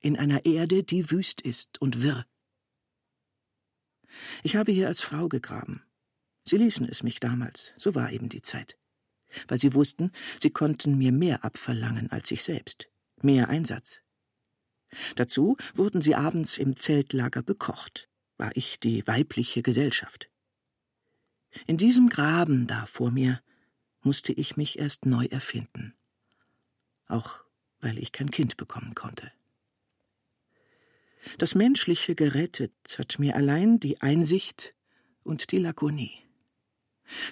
[0.00, 2.26] in einer Erde, die wüst ist und wirr.
[4.42, 5.82] Ich habe hier als Frau gegraben.
[6.44, 8.78] Sie ließen es mich damals, so war eben die Zeit.
[9.46, 12.88] Weil sie wussten, sie konnten mir mehr abverlangen als ich selbst,
[13.22, 14.00] mehr Einsatz.
[15.14, 20.29] Dazu wurden sie abends im Zeltlager bekocht, war ich die weibliche Gesellschaft.
[21.66, 23.40] In diesem Graben da vor mir
[24.02, 25.94] musste ich mich erst neu erfinden,
[27.06, 27.40] auch
[27.80, 29.30] weil ich kein Kind bekommen konnte.
[31.38, 34.74] Das Menschliche gerettet hat mir allein die Einsicht
[35.22, 36.12] und die Lakonie.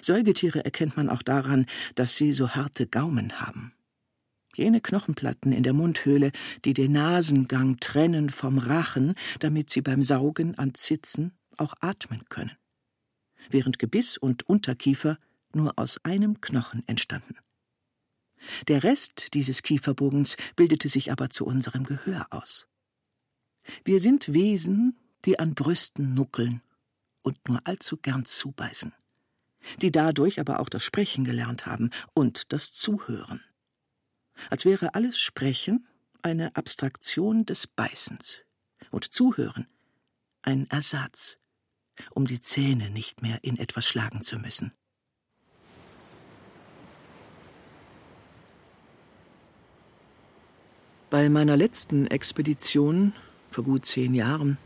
[0.01, 3.73] Säugetiere erkennt man auch daran, dass sie so harte Gaumen haben.
[4.53, 6.31] Jene Knochenplatten in der Mundhöhle,
[6.65, 12.58] die den Nasengang trennen vom Rachen, damit sie beim Saugen an Zitzen auch atmen können
[13.51, 15.17] während Gebiss und Unterkiefer
[15.53, 17.37] nur aus einem Knochen entstanden.
[18.67, 22.67] Der Rest dieses Kieferbogens bildete sich aber zu unserem Gehör aus.
[23.83, 26.61] Wir sind Wesen, die an Brüsten nuckeln
[27.23, 28.93] und nur allzu gern zubeißen,
[29.81, 33.41] die dadurch aber auch das Sprechen gelernt haben und das Zuhören.
[34.49, 35.85] Als wäre alles Sprechen
[36.21, 38.41] eine Abstraktion des Beißens,
[38.91, 39.67] und Zuhören
[40.41, 41.37] ein Ersatz,
[42.11, 44.71] um die Zähne nicht mehr in etwas schlagen zu müssen.
[51.09, 53.13] Bei meiner letzten Expedition,
[53.49, 54.59] vor gut zehn Jahren,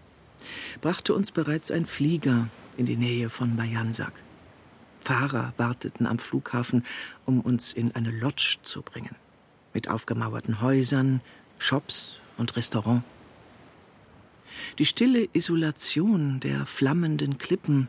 [0.81, 4.11] brachte uns bereits ein Flieger in die Nähe von Bayansak.
[4.99, 6.85] Fahrer warteten am Flughafen,
[7.25, 9.15] um uns in eine Lodge zu bringen,
[9.73, 11.21] mit aufgemauerten Häusern,
[11.59, 13.03] Shops und Restaurant.
[14.79, 17.87] Die stille Isolation der flammenden Klippen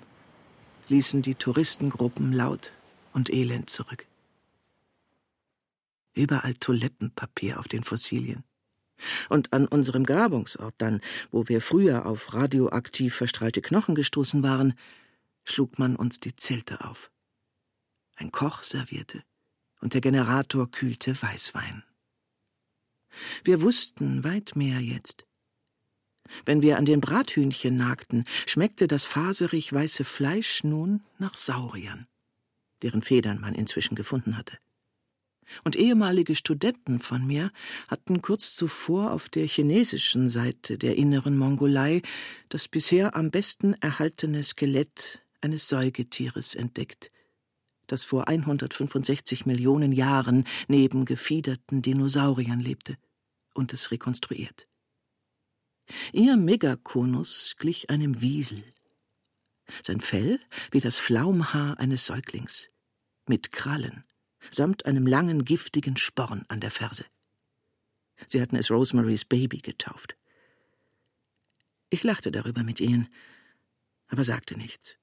[0.89, 2.73] ließen die Touristengruppen laut
[3.13, 4.07] und elend zurück.
[6.15, 8.45] Überall Toilettenpapier auf den Fossilien.
[9.29, 11.01] Und an unserem Grabungsort dann,
[11.33, 14.75] wo wir früher auf radioaktiv verstrahlte Knochen gestoßen waren,
[15.45, 17.11] schlug man uns die Zelte auf.
[18.17, 19.23] Ein Koch servierte
[19.81, 21.83] und der Generator kühlte Weißwein.
[23.43, 25.27] Wir wussten weit mehr jetzt.
[26.45, 32.07] Wenn wir an den Brathühnchen nagten, schmeckte das faserig weiße Fleisch nun nach Sauriern,
[32.83, 34.59] deren Federn man inzwischen gefunden hatte.
[35.63, 37.51] Und ehemalige Studenten von mir
[37.89, 42.03] hatten kurz zuvor auf der chinesischen Seite der inneren Mongolei
[42.49, 47.11] das bisher am besten erhaltene Skelett eines Säugetieres entdeckt,
[47.87, 52.97] das vor 165 Millionen Jahren neben gefiederten Dinosauriern lebte
[53.53, 54.67] und es rekonstruiert.
[56.13, 58.65] Ihr Megakonus glich einem Wiesel.
[59.83, 62.71] Sein Fell wie das Flaumhaar eines Säuglings,
[63.27, 64.05] mit Krallen,
[64.51, 67.05] samt einem langen, giftigen Sporn an der Ferse.
[68.27, 70.17] Sie hatten es Rosemarys Baby getauft.
[71.91, 73.09] Ich lachte darüber mit ihnen,
[74.09, 74.99] aber sagte nichts.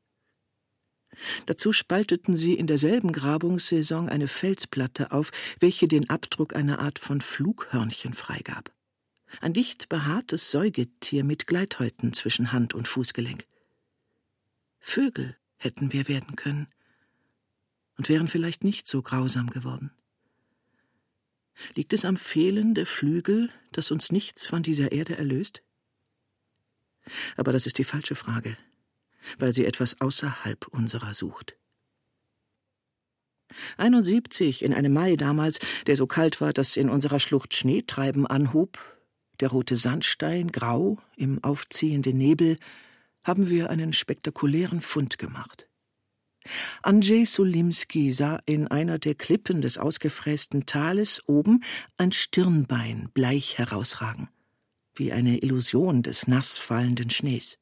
[1.45, 7.21] Dazu spalteten sie in derselben Grabungssaison eine Felsplatte auf, welche den Abdruck einer Art von
[7.21, 8.73] Flughörnchen freigab.
[9.39, 13.45] Ein dicht behaartes Säugetier mit Gleithäuten zwischen Hand und Fußgelenk.
[14.79, 16.67] Vögel hätten wir werden können
[17.97, 19.91] und wären vielleicht nicht so grausam geworden.
[21.75, 25.61] Liegt es am Fehlen der Flügel, dass uns nichts von dieser Erde erlöst?
[27.37, 28.57] Aber das ist die falsche Frage
[29.37, 31.55] weil sie etwas außerhalb unserer sucht.
[33.77, 38.79] 71 in einem Mai damals, der so kalt war, dass in unserer Schlucht Schneetreiben anhub,
[39.41, 42.57] der rote Sandstein grau im aufziehenden Nebel,
[43.23, 45.67] haben wir einen spektakulären Fund gemacht.
[46.81, 51.63] Andrzej Sulimski sah in einer der Klippen des ausgefrästen Tales oben
[51.97, 54.29] ein Stirnbein bleich herausragen,
[54.95, 57.57] wie eine Illusion des nass fallenden Schnees.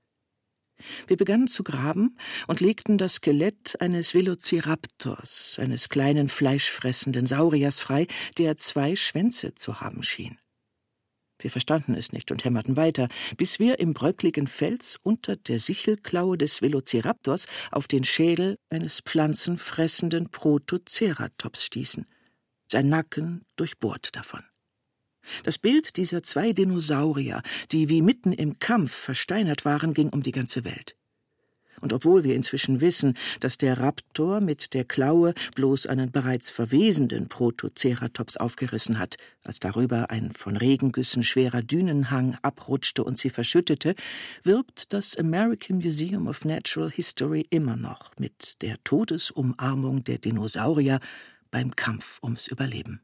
[1.07, 8.07] Wir begannen zu graben und legten das Skelett eines Velociraptors, eines kleinen fleischfressenden Sauriers frei,
[8.37, 10.37] der zwei Schwänze zu haben schien.
[11.39, 16.37] Wir verstanden es nicht und hämmerten weiter, bis wir im bröckligen Fels unter der Sichelklaue
[16.37, 22.05] des Velociraptors auf den Schädel eines pflanzenfressenden Protoceratops stießen,
[22.69, 24.43] sein Nacken durchbohrt davon.
[25.43, 30.31] Das Bild dieser zwei Dinosaurier, die wie mitten im Kampf versteinert waren, ging um die
[30.31, 30.95] ganze Welt.
[31.81, 37.29] Und obwohl wir inzwischen wissen, dass der Raptor mit der Klaue bloß einen bereits verwesenden
[37.29, 43.95] Protoceratops aufgerissen hat, als darüber ein von Regengüssen schwerer Dünenhang abrutschte und sie verschüttete,
[44.43, 50.99] wirbt das American Museum of Natural History immer noch mit der Todesumarmung der Dinosaurier
[51.51, 53.01] beim Kampf ums Überleben.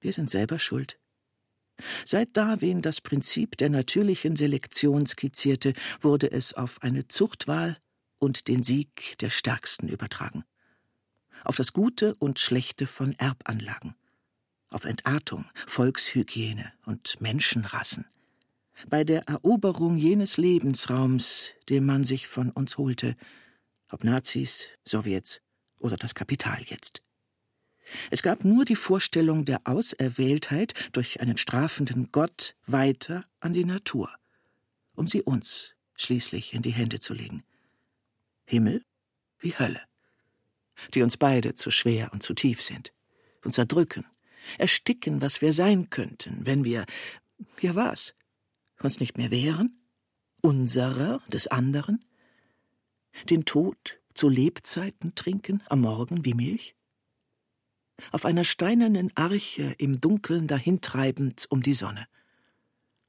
[0.00, 0.99] Wir sind selber schuld.
[2.04, 7.76] Seit Darwin das Prinzip der natürlichen Selektion skizzierte, wurde es auf eine Zuchtwahl
[8.18, 10.44] und den Sieg der Stärksten übertragen.
[11.44, 13.94] Auf das Gute und Schlechte von Erbanlagen.
[14.70, 18.06] Auf Entartung, Volkshygiene und Menschenrassen.
[18.88, 23.16] Bei der Eroberung jenes Lebensraums, den man sich von uns holte,
[23.90, 25.40] ob Nazis, Sowjets
[25.78, 27.02] oder das Kapital jetzt.
[28.10, 34.10] Es gab nur die Vorstellung der Auserwähltheit durch einen strafenden Gott weiter an die Natur,
[34.94, 37.42] um sie uns schließlich in die Hände zu legen.
[38.44, 38.84] Himmel
[39.38, 39.80] wie Hölle,
[40.94, 42.92] die uns beide zu schwer und zu tief sind,
[43.44, 44.06] uns erdrücken,
[44.58, 46.86] ersticken, was wir sein könnten, wenn wir,
[47.60, 48.14] ja was,
[48.80, 49.78] uns nicht mehr wehren,
[50.40, 52.04] unserer, des anderen,
[53.28, 56.74] den Tod zu Lebzeiten trinken, am Morgen wie Milch?
[58.12, 62.06] Auf einer steinernen Arche im Dunkeln dahintreibend um die Sonne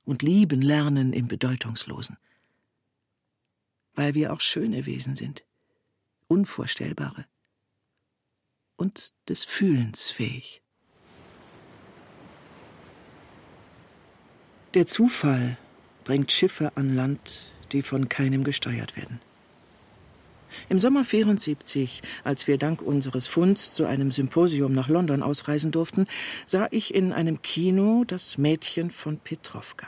[0.04, 2.17] und lieben lernen im Bedeutungslosen.
[3.93, 5.43] Weil wir auch schöne Wesen sind,
[6.27, 7.25] unvorstellbare
[8.77, 10.62] und des Fühlens fähig.
[14.73, 15.58] Der Zufall
[16.04, 19.19] bringt Schiffe an Land, die von keinem gesteuert werden.
[20.70, 26.08] Im Sommer 74, als wir dank unseres Funds zu einem Symposium nach London ausreisen durften,
[26.46, 29.88] sah ich in einem Kino das Mädchen von Petrovka.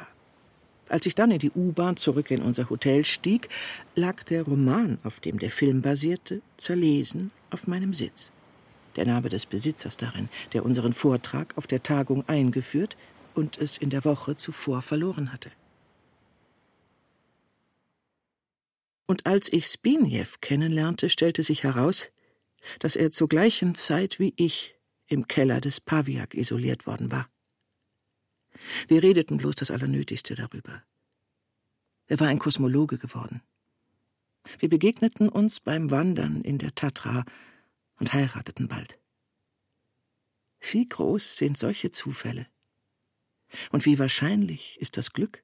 [0.89, 3.49] Als ich dann in die U-Bahn zurück in unser Hotel stieg,
[3.95, 8.32] lag der Roman, auf dem der Film basierte, zerlesen auf meinem Sitz.
[8.95, 12.95] Der Name des Besitzers darin, der unseren Vortrag auf der Tagung eingeführt
[13.34, 15.49] und es in der Woche zuvor verloren hatte.
[19.05, 22.09] Und als ich Spiniew kennenlernte, stellte sich heraus,
[22.79, 24.75] dass er zur gleichen Zeit wie ich
[25.07, 27.29] im Keller des Paviak isoliert worden war.
[28.87, 30.83] Wir redeten bloß das Allernötigste darüber.
[32.07, 33.41] Er war ein Kosmologe geworden.
[34.59, 37.25] Wir begegneten uns beim Wandern in der Tatra
[37.99, 38.99] und heirateten bald.
[40.59, 42.47] Wie groß sind solche Zufälle?
[43.71, 45.43] Und wie wahrscheinlich ist das Glück?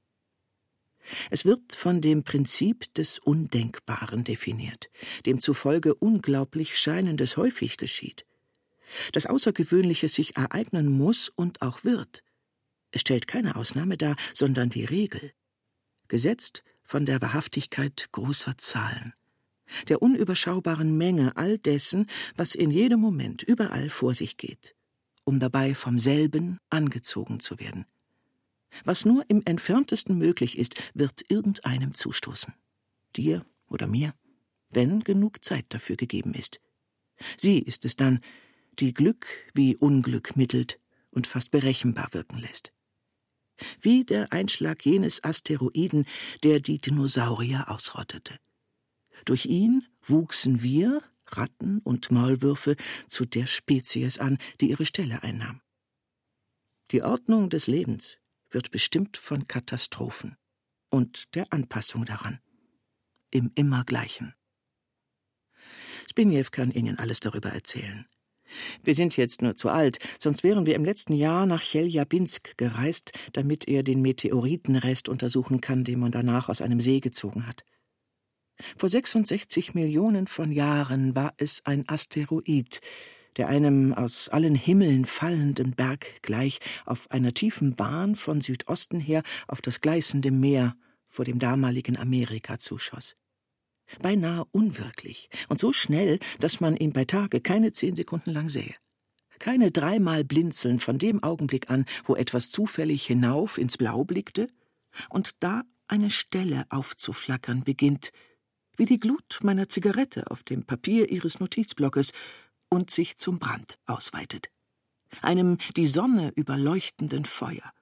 [1.29, 4.89] Es wird von dem Prinzip des Undenkbaren definiert,
[5.25, 8.25] demzufolge unglaublich Scheinendes häufig geschieht.
[9.11, 12.23] Das Außergewöhnliche sich ereignen muss und auch wird.
[12.91, 15.31] Es stellt keine Ausnahme dar, sondern die Regel.
[16.07, 19.13] Gesetzt von der Wahrhaftigkeit großer Zahlen,
[19.87, 24.75] der unüberschaubaren Menge all dessen, was in jedem Moment überall vor sich geht,
[25.23, 27.85] um dabei vom selben angezogen zu werden.
[28.85, 32.53] Was nur im entferntesten möglich ist, wird irgendeinem zustoßen.
[33.15, 34.13] Dir oder mir,
[34.69, 36.59] wenn genug Zeit dafür gegeben ist.
[37.37, 38.21] Sie ist es dann,
[38.79, 40.79] die Glück wie Unglück mittelt
[41.11, 42.71] und fast berechenbar wirken lässt.
[43.81, 46.05] Wie der Einschlag jenes Asteroiden,
[46.43, 48.39] der die Dinosaurier ausrottete.
[49.25, 52.75] Durch ihn wuchsen wir, Ratten und Maulwürfe,
[53.07, 55.61] zu der Spezies an, die ihre Stelle einnahm.
[56.91, 58.17] Die Ordnung des Lebens,
[58.51, 60.37] wird bestimmt von Katastrophen
[60.89, 62.39] und der Anpassung daran.
[63.31, 64.33] Im Immergleichen.
[66.09, 68.07] Spiniew kann Ihnen alles darüber erzählen.
[68.83, 73.11] Wir sind jetzt nur zu alt, sonst wären wir im letzten Jahr nach Cheljabinsk gereist,
[73.33, 77.63] damit er den Meteoritenrest untersuchen kann, den man danach aus einem See gezogen hat.
[78.75, 82.81] Vor 66 Millionen von Jahren war es ein Asteroid,
[83.37, 89.23] der einem aus allen Himmeln fallenden Berg gleich auf einer tiefen Bahn von Südosten her
[89.47, 90.75] auf das gleißende Meer
[91.07, 93.15] vor dem damaligen Amerika zuschoss.
[94.01, 98.75] Beinahe unwirklich und so schnell, dass man ihn bei Tage keine zehn Sekunden lang sähe.
[99.39, 104.47] Keine dreimal blinzeln von dem Augenblick an, wo etwas zufällig hinauf ins Blau blickte
[105.09, 108.11] und da eine Stelle aufzuflackern beginnt,
[108.75, 112.13] wie die Glut meiner Zigarette auf dem Papier ihres Notizblockes
[112.69, 114.49] und sich zum Brand ausweitet.
[115.21, 117.73] Einem die Sonne überleuchtenden Feuer,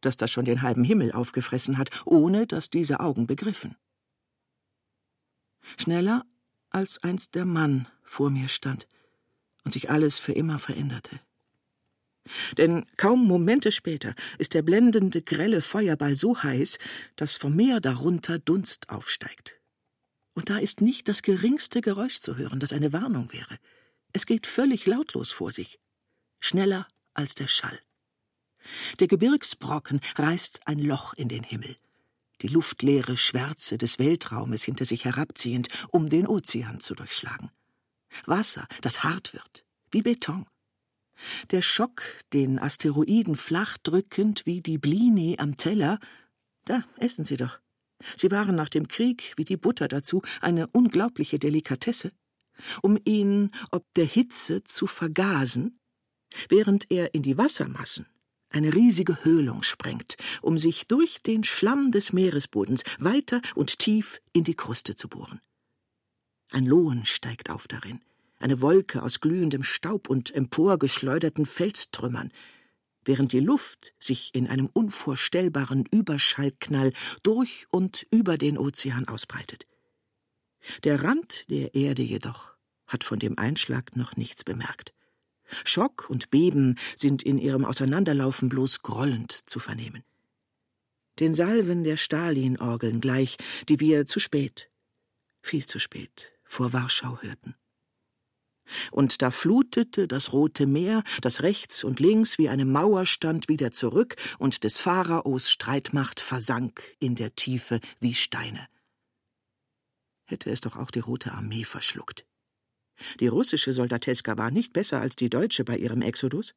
[0.00, 3.76] das da schon den halben Himmel aufgefressen hat, ohne dass diese Augen begriffen.
[5.78, 6.24] Schneller
[6.70, 8.88] als einst der Mann vor mir stand
[9.64, 11.20] und sich alles für immer veränderte.
[12.56, 16.78] Denn kaum Momente später ist der blendende, grelle Feuerball so heiß,
[17.16, 19.60] dass vom Meer darunter Dunst aufsteigt.
[20.34, 23.58] Und da ist nicht das geringste Geräusch zu hören, das eine Warnung wäre.
[24.12, 25.78] Es geht völlig lautlos vor sich,
[26.38, 27.78] schneller als der Schall.
[29.00, 31.76] Der Gebirgsbrocken reißt ein Loch in den Himmel,
[32.42, 37.50] die luftleere Schwärze des Weltraumes hinter sich herabziehend, um den Ozean zu durchschlagen.
[38.26, 40.46] Wasser, das hart wird, wie Beton.
[41.50, 45.98] Der Schock, den Asteroiden flach drückend wie die Blini am Teller,
[46.64, 47.58] da essen sie doch.
[48.16, 52.12] Sie waren nach dem Krieg, wie die Butter dazu, eine unglaubliche Delikatesse
[52.82, 55.78] um ihn ob der Hitze zu vergasen,
[56.48, 58.06] während er in die Wassermassen
[58.52, 64.44] eine riesige Höhlung sprengt, um sich durch den Schlamm des Meeresbodens weiter und tief in
[64.44, 65.40] die Kruste zu bohren.
[66.50, 68.00] Ein Lohen steigt auf darin,
[68.38, 72.30] eine Wolke aus glühendem Staub und emporgeschleuderten Felstrümmern,
[73.04, 79.66] während die Luft sich in einem unvorstellbaren Überschallknall durch und über den Ozean ausbreitet.
[80.84, 82.51] Der Rand der Erde jedoch
[82.92, 84.92] hat von dem Einschlag noch nichts bemerkt.
[85.64, 90.04] Schock und Beben sind in ihrem Auseinanderlaufen bloß grollend zu vernehmen.
[91.18, 93.36] Den Salven der Stalin-Orgeln gleich,
[93.68, 94.70] die wir zu spät,
[95.42, 97.54] viel zu spät, vor Warschau hörten.
[98.92, 103.72] Und da flutete das Rote Meer, das rechts und links wie eine Mauer stand, wieder
[103.72, 108.68] zurück, und des Pharaos Streitmacht versank in der Tiefe wie Steine
[110.32, 112.26] hätte es doch auch die Rote Armee verschluckt.
[113.20, 116.54] Die russische Soldateska war nicht besser als die deutsche bei ihrem Exodus.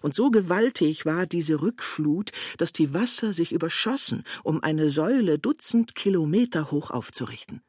[0.00, 5.94] und so gewaltig war diese Rückflut, dass die Wasser sich überschossen, um eine Säule Dutzend
[5.94, 7.62] Kilometer hoch aufzurichten.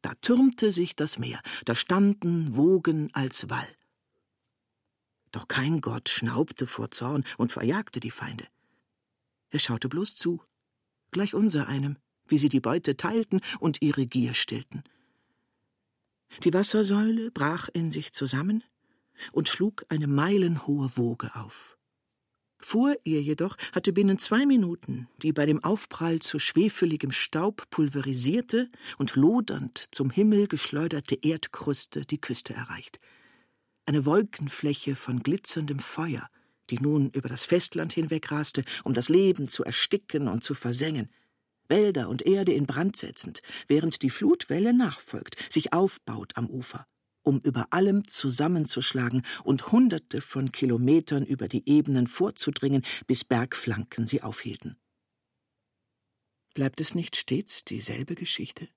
[0.00, 3.68] Da türmte sich das Meer, da standen Wogen als Wall.
[5.32, 8.46] Doch kein Gott schnaubte vor Zorn und verjagte die Feinde.
[9.50, 10.42] Er schaute bloß zu,
[11.10, 11.96] gleich unser einem,
[12.26, 14.84] wie sie die Beute teilten und ihre Gier stillten.
[16.44, 18.62] Die Wassersäule brach in sich zusammen
[19.32, 21.78] und schlug eine meilenhohe Woge auf.
[22.60, 28.68] Vor ihr jedoch hatte binnen zwei Minuten die bei dem Aufprall zu schwefeligem Staub pulverisierte
[28.98, 32.98] und lodernd zum Himmel geschleuderte Erdkruste die Küste erreicht.
[33.86, 36.28] Eine Wolkenfläche von glitzerndem Feuer,
[36.70, 41.08] die nun über das Festland hinwegraste, um das Leben zu ersticken und zu versengen.
[41.68, 46.86] Wälder und Erde in Brand setzend, während die Flutwelle nachfolgt, sich aufbaut am Ufer,
[47.22, 54.22] um über allem zusammenzuschlagen und Hunderte von Kilometern über die Ebenen vorzudringen, bis Bergflanken sie
[54.22, 54.76] aufhielten.
[56.54, 58.68] Bleibt es nicht stets dieselbe Geschichte?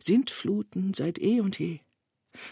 [0.00, 1.80] Sind Fluten seit eh und je,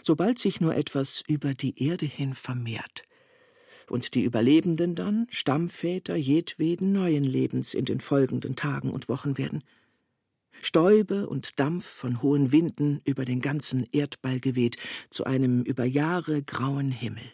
[0.01, 3.03] sobald sich nur etwas über die Erde hin vermehrt,
[3.89, 9.63] und die Überlebenden dann Stammväter jedweden neuen Lebens in den folgenden Tagen und Wochen werden.
[10.61, 14.77] Stäube und Dampf von hohen Winden über den ganzen Erdball geweht
[15.09, 17.31] zu einem über Jahre grauen Himmel,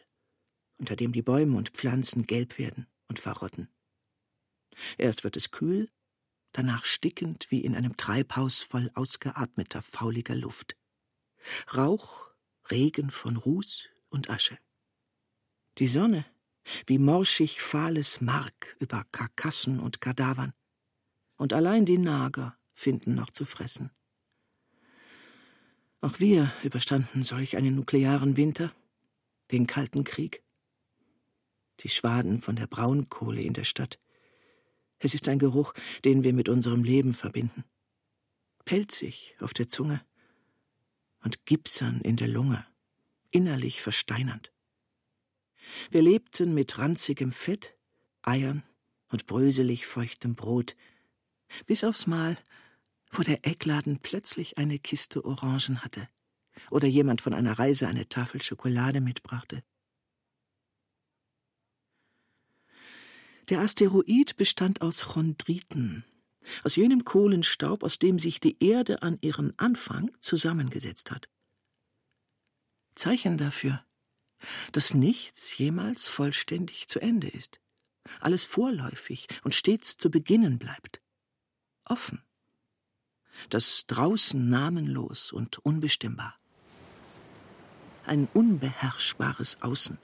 [0.78, 3.70] unter dem die Bäume und Pflanzen gelb werden und verrotten.
[4.98, 5.88] Erst wird es kühl,
[6.52, 10.76] danach stickend wie in einem Treibhaus voll ausgeatmeter, fauliger Luft.
[11.76, 12.32] Rauch,
[12.70, 14.58] Regen von Ruß und Asche.
[15.78, 16.26] Die Sonne
[16.88, 20.54] wie morschig fahles Mark über Karkassen und Kadavern.
[21.38, 23.92] Und allein die Nager finden noch zu fressen.
[26.02, 28.74] Auch wir überstanden solch einen nuklearen Winter,
[29.52, 30.44] den Kalten Krieg.
[31.82, 34.00] Die Schwaden von der Braunkohle in der Stadt.
[34.98, 35.74] Es ist ein Geruch,
[36.06, 37.64] den wir mit unserem Leben verbinden.
[38.66, 40.02] Pelzig auf der Zunge
[41.24, 42.66] und gipsern in der Lunge,
[43.30, 44.52] innerlich versteinernd.
[45.90, 47.76] Wir lebten mit ranzigem Fett,
[48.22, 48.64] Eiern
[49.10, 50.76] und bröselig feuchtem Brot,
[51.66, 52.38] bis aufs Mal,
[53.12, 56.08] wo der Eckladen plötzlich eine Kiste Orangen hatte
[56.70, 59.64] oder jemand von einer Reise eine Tafel Schokolade mitbrachte.
[63.50, 66.06] Der Asteroid bestand aus Chondriten,
[66.64, 71.28] aus jenem Kohlenstaub, aus dem sich die Erde an ihrem Anfang zusammengesetzt hat.
[72.96, 73.84] Zeichen dafür,
[74.72, 77.60] dass nichts jemals vollständig zu Ende ist,
[78.20, 81.02] alles vorläufig und stets zu beginnen bleibt,
[81.86, 82.24] offen,
[83.50, 86.36] das draußen namenlos und unbestimmbar,
[88.06, 89.98] ein unbeherrschbares Außen,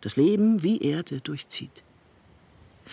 [0.00, 1.82] das Leben wie Erde durchzieht,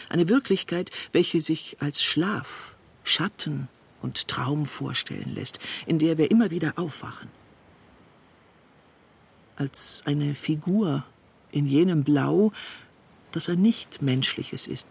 [0.09, 3.67] eine Wirklichkeit, welche sich als Schlaf, Schatten
[4.01, 7.29] und Traum vorstellen lässt, in der wir immer wieder aufwachen
[9.57, 11.03] als eine Figur
[11.51, 12.51] in jenem Blau,
[13.31, 14.87] das ein Nichtmenschliches ist.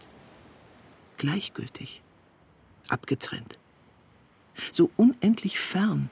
[1.17, 2.03] Gleichgültig,
[2.89, 3.59] abgetrennt,
[4.73, 6.11] so unendlich fern.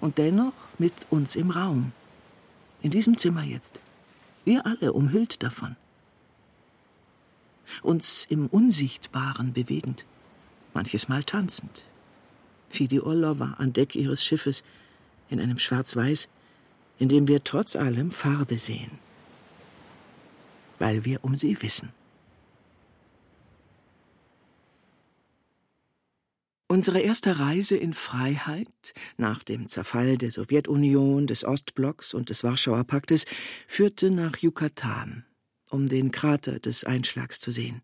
[0.00, 1.92] Und dennoch mit uns im Raum,
[2.82, 3.80] in diesem Zimmer jetzt,
[4.44, 5.76] wir alle umhüllt davon,
[7.82, 10.04] uns im Unsichtbaren bewegend,
[10.74, 11.84] manches Mal tanzend,
[12.70, 14.62] wie die Orlova an Deck ihres Schiffes
[15.30, 16.28] in einem Schwarz-Weiß,
[16.98, 18.98] in dem wir trotz allem Farbe sehen,
[20.78, 21.92] weil wir um sie wissen.
[26.70, 32.84] Unsere erste Reise in Freiheit nach dem Zerfall der Sowjetunion, des Ostblocks und des Warschauer
[32.84, 33.24] Paktes
[33.66, 35.24] führte nach Yucatan,
[35.70, 37.80] um den Krater des Einschlags zu sehen.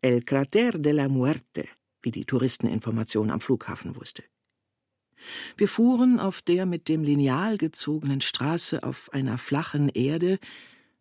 [0.00, 1.68] El Crater de la Muerte,
[2.02, 4.24] wie die Touristeninformation am Flughafen wusste.
[5.56, 10.38] Wir fuhren auf der mit dem Lineal gezogenen Straße auf einer flachen Erde,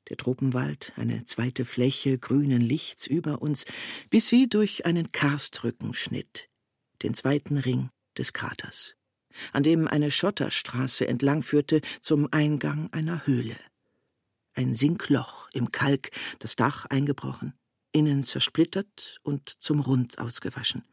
[0.10, 3.66] der Tropenwald, eine zweite Fläche grünen Lichts über uns,
[4.10, 6.50] bis sie durch einen Karstrücken schnitt,
[7.04, 8.96] den zweiten Ring des Kraters,
[9.52, 13.58] an dem eine Schotterstraße entlangführte zum Eingang einer Höhle.
[14.54, 16.10] Ein Sinkloch im Kalk,
[16.40, 17.54] das Dach eingebrochen,
[17.92, 20.84] innen zersplittert und zum Rund ausgewaschen.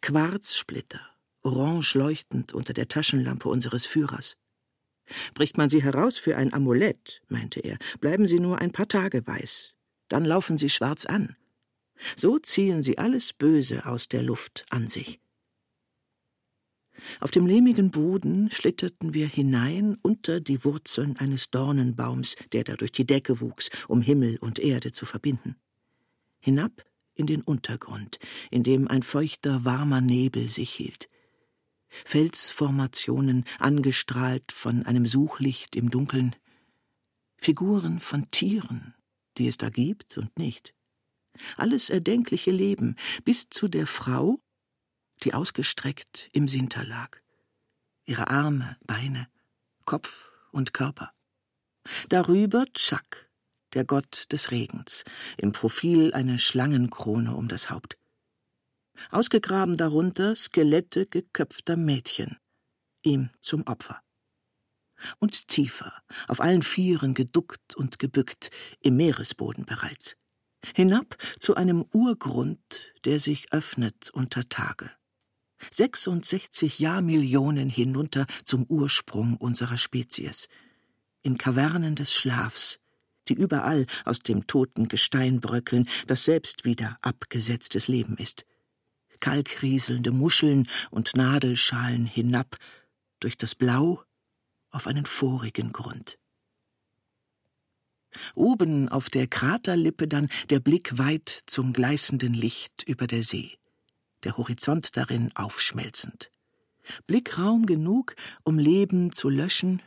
[0.00, 1.11] Quarzsplitter
[1.42, 4.36] orange leuchtend unter der Taschenlampe unseres Führers.
[5.34, 9.26] Bricht man sie heraus für ein Amulett, meinte er, bleiben sie nur ein paar Tage
[9.26, 9.74] weiß,
[10.08, 11.36] dann laufen sie schwarz an.
[12.16, 15.20] So ziehen sie alles Böse aus der Luft an sich.
[17.20, 22.92] Auf dem lehmigen Boden schlitterten wir hinein unter die Wurzeln eines Dornenbaums, der da durch
[22.92, 25.56] die Decke wuchs, um Himmel und Erde zu verbinden.
[26.38, 26.84] Hinab
[27.14, 28.18] in den Untergrund,
[28.50, 31.08] in dem ein feuchter, warmer Nebel sich hielt.
[32.04, 36.36] Felsformationen, angestrahlt von einem Suchlicht im Dunkeln,
[37.36, 38.94] Figuren von Tieren,
[39.38, 40.74] die es da gibt und nicht.
[41.56, 44.38] Alles erdenkliche Leben, bis zu der Frau,
[45.22, 47.18] die ausgestreckt im Sinter lag.
[48.04, 49.28] Ihre Arme, Beine,
[49.84, 51.12] Kopf und Körper.
[52.08, 53.30] Darüber Tschak,
[53.74, 55.04] der Gott des Regens,
[55.36, 57.98] im Profil eine Schlangenkrone um das Haupt.
[59.10, 62.36] Ausgegraben darunter Skelette geköpfter Mädchen,
[63.02, 64.00] ihm zum Opfer.
[65.18, 65.92] Und tiefer,
[66.28, 70.16] auf allen Vieren geduckt und gebückt, im Meeresboden bereits.
[70.74, 74.90] Hinab zu einem Urgrund, der sich öffnet unter Tage.
[75.70, 80.48] 66 Jahrmillionen hinunter zum Ursprung unserer Spezies.
[81.22, 82.78] In Kavernen des Schlafs,
[83.28, 88.44] die überall aus dem toten Gestein bröckeln, das selbst wieder abgesetztes Leben ist.
[89.22, 92.58] Kalkrieselnde Muscheln und Nadelschalen hinab
[93.20, 94.02] durch das Blau
[94.70, 96.18] auf einen vorigen Grund.
[98.34, 103.56] Oben auf der Kraterlippe dann der Blick weit zum gleißenden Licht über der See,
[104.24, 106.30] der Horizont darin aufschmelzend.
[107.06, 108.14] Blickraum genug,
[108.44, 109.80] um Leben zu löschen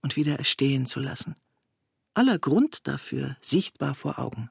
[0.00, 1.36] und wieder erstehen zu lassen
[2.18, 4.50] aller Grund dafür sichtbar vor Augen.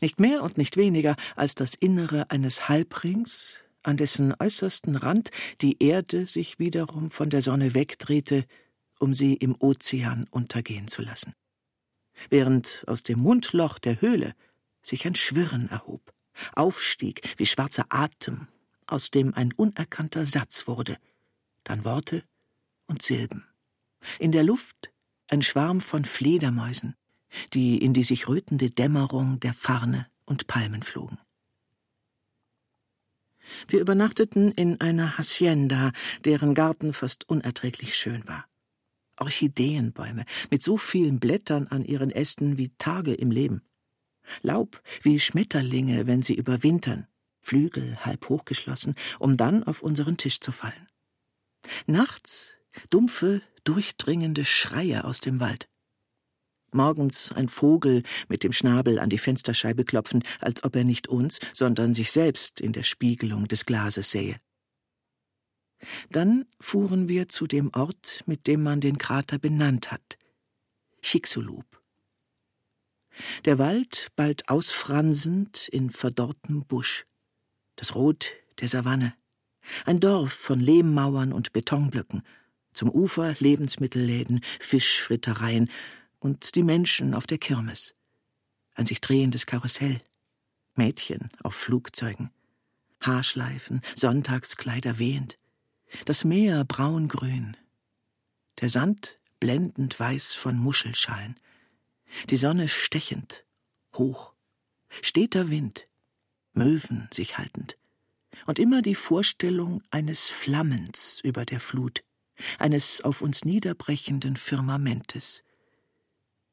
[0.00, 5.30] Nicht mehr und nicht weniger als das Innere eines Halbrings, an dessen äußersten Rand
[5.60, 8.44] die Erde sich wiederum von der Sonne wegdrehte,
[8.98, 11.34] um sie im Ozean untergehen zu lassen.
[12.30, 14.34] Während aus dem Mundloch der Höhle
[14.82, 16.12] sich ein Schwirren erhob,
[16.54, 18.48] aufstieg wie schwarzer Atem,
[18.86, 20.98] aus dem ein unerkannter Satz wurde,
[21.64, 22.22] dann Worte
[22.86, 23.46] und Silben.
[24.18, 24.92] In der Luft
[25.28, 26.96] ein Schwarm von Fledermäusen,
[27.52, 31.18] die in die sich rötende Dämmerung der Farne und Palmen flogen.
[33.68, 35.92] Wir übernachteten in einer Hacienda,
[36.24, 38.46] deren Garten fast unerträglich schön war.
[39.18, 43.62] Orchideenbäume mit so vielen Blättern an ihren Ästen wie Tage im Leben.
[44.42, 47.06] Laub wie Schmetterlinge, wenn sie überwintern,
[47.40, 50.88] Flügel halb hochgeschlossen, um dann auf unseren Tisch zu fallen.
[51.86, 52.50] Nachts
[52.90, 55.68] dumpfe, durchdringende Schreie aus dem Wald.
[56.74, 61.38] Morgens ein Vogel mit dem Schnabel an die Fensterscheibe klopfend, als ob er nicht uns,
[61.52, 64.36] sondern sich selbst in der Spiegelung des Glases sähe.
[66.10, 70.18] Dann fuhren wir zu dem Ort, mit dem man den Krater benannt hat,
[71.02, 71.66] Chicxulub.
[73.44, 77.04] Der Wald bald ausfransend in verdorrtem Busch,
[77.76, 79.14] das Rot der Savanne,
[79.84, 82.22] ein Dorf von Lehmmauern und Betonblöcken,
[82.72, 85.68] zum Ufer Lebensmittelläden, Fischfrittereien
[86.22, 87.94] und die Menschen auf der Kirmes.
[88.74, 90.00] Ein sich drehendes Karussell,
[90.76, 92.30] Mädchen auf Flugzeugen,
[93.00, 95.36] Haarschleifen, Sonntagskleider wehend,
[96.04, 97.56] das Meer braungrün,
[98.60, 101.38] der Sand blendend weiß von Muschelschalen,
[102.30, 103.44] die Sonne stechend,
[103.94, 104.32] hoch,
[105.02, 105.88] steter Wind,
[106.54, 107.76] Möwen sich haltend,
[108.46, 112.04] und immer die Vorstellung eines Flammens über der Flut,
[112.58, 115.42] eines auf uns niederbrechenden Firmamentes.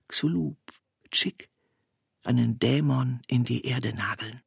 [0.10, 0.57] Xulub,
[1.12, 1.49] Chick,
[2.24, 4.41] einen Dämon in die Erde nageln.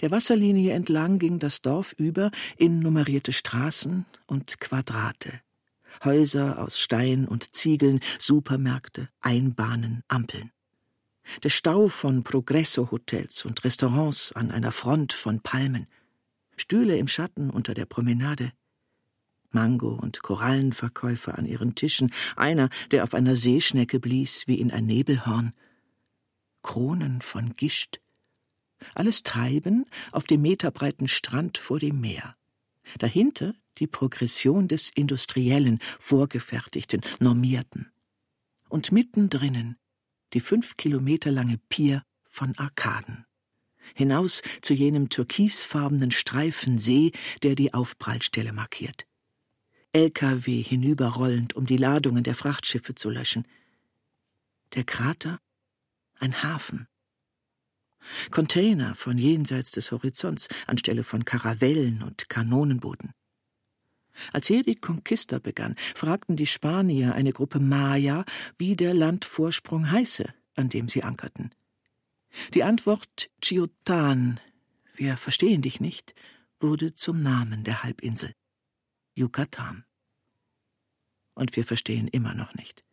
[0.00, 5.40] Der Wasserlinie entlang ging das Dorf über in nummerierte Straßen und Quadrate.
[6.04, 10.52] Häuser aus Stein und Ziegeln, Supermärkte, Einbahnen, Ampeln.
[11.42, 15.86] Der Stau von Progresso-Hotels und Restaurants an einer Front von Palmen.
[16.56, 18.52] Stühle im Schatten unter der Promenade.
[19.50, 24.86] Mango- und Korallenverkäufer an ihren Tischen, einer, der auf einer Seeschnecke blies wie in ein
[24.86, 25.52] Nebelhorn.
[26.62, 28.00] Kronen von Gischt.
[28.94, 32.36] Alles Treiben auf dem meterbreiten Strand vor dem Meer.
[32.98, 37.90] Dahinter die Progression des Industriellen, Vorgefertigten, Normierten.
[38.68, 39.76] Und mittendrinnen
[40.34, 43.24] die fünf Kilometer lange Pier von Arkaden.
[43.94, 49.07] Hinaus zu jenem türkisfarbenen Streifen See, der die Aufprallstelle markiert.
[49.92, 53.46] LKW hinüberrollend, um die Ladungen der Frachtschiffe zu löschen.
[54.74, 55.40] Der Krater?
[56.18, 56.88] Ein Hafen.
[58.30, 63.12] Container von jenseits des Horizonts anstelle von Karavellen und Kanonenbooten.
[64.32, 68.24] Als hier die Conquista begann, fragten die Spanier eine Gruppe Maya,
[68.56, 71.50] wie der Landvorsprung heiße, an dem sie ankerten.
[72.54, 74.40] Die Antwort Chiotan,
[74.94, 76.14] wir verstehen dich nicht,
[76.60, 78.34] wurde zum Namen der Halbinsel.
[79.18, 79.84] Yucatan.
[81.34, 82.84] Und wir verstehen immer noch nicht.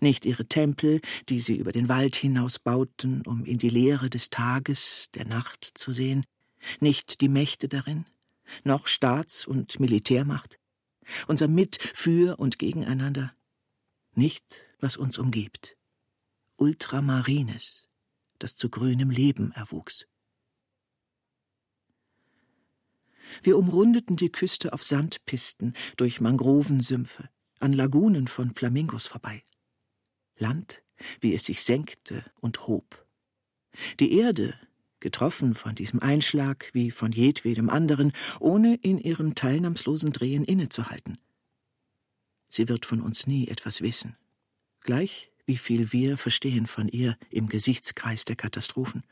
[0.00, 4.30] Nicht ihre Tempel, die sie über den Wald hinaus bauten, um in die Leere des
[4.30, 6.24] Tages, der Nacht zu sehen,
[6.80, 8.04] nicht die Mächte darin,
[8.64, 10.58] noch Staats- und Militärmacht,
[11.26, 13.32] unser Mit, Für und Gegeneinander,
[14.14, 14.44] nicht,
[14.80, 15.76] was uns umgibt.
[16.56, 17.88] Ultramarines,
[18.40, 20.06] das zu grünem Leben erwuchs.
[23.42, 27.28] Wir umrundeten die Küste auf Sandpisten, durch Mangrovensümpfe,
[27.60, 29.42] an Lagunen von Flamingos vorbei.
[30.36, 30.82] Land,
[31.20, 33.06] wie es sich senkte und hob.
[34.00, 34.54] Die Erde,
[35.00, 41.18] getroffen von diesem Einschlag wie von jedwedem anderen, ohne in ihrem teilnahmslosen Drehen innezuhalten.
[42.48, 44.16] Sie wird von uns nie etwas wissen,
[44.80, 49.02] gleich wie viel wir verstehen von ihr im Gesichtskreis der Katastrophen.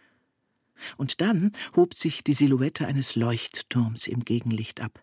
[0.97, 5.03] Und dann hob sich die Silhouette eines Leuchtturms im Gegenlicht ab,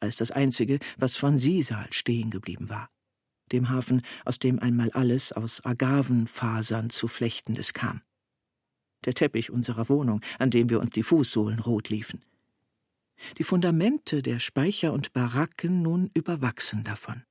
[0.00, 2.90] als das einzige, was von Sisal stehen geblieben war,
[3.52, 8.02] dem Hafen, aus dem einmal alles aus Agavenfasern zu Flechtendes kam.
[9.04, 12.22] Der Teppich unserer Wohnung, an dem wir uns die Fußsohlen rot liefen.
[13.38, 17.24] Die Fundamente der Speicher und Baracken nun überwachsen davon.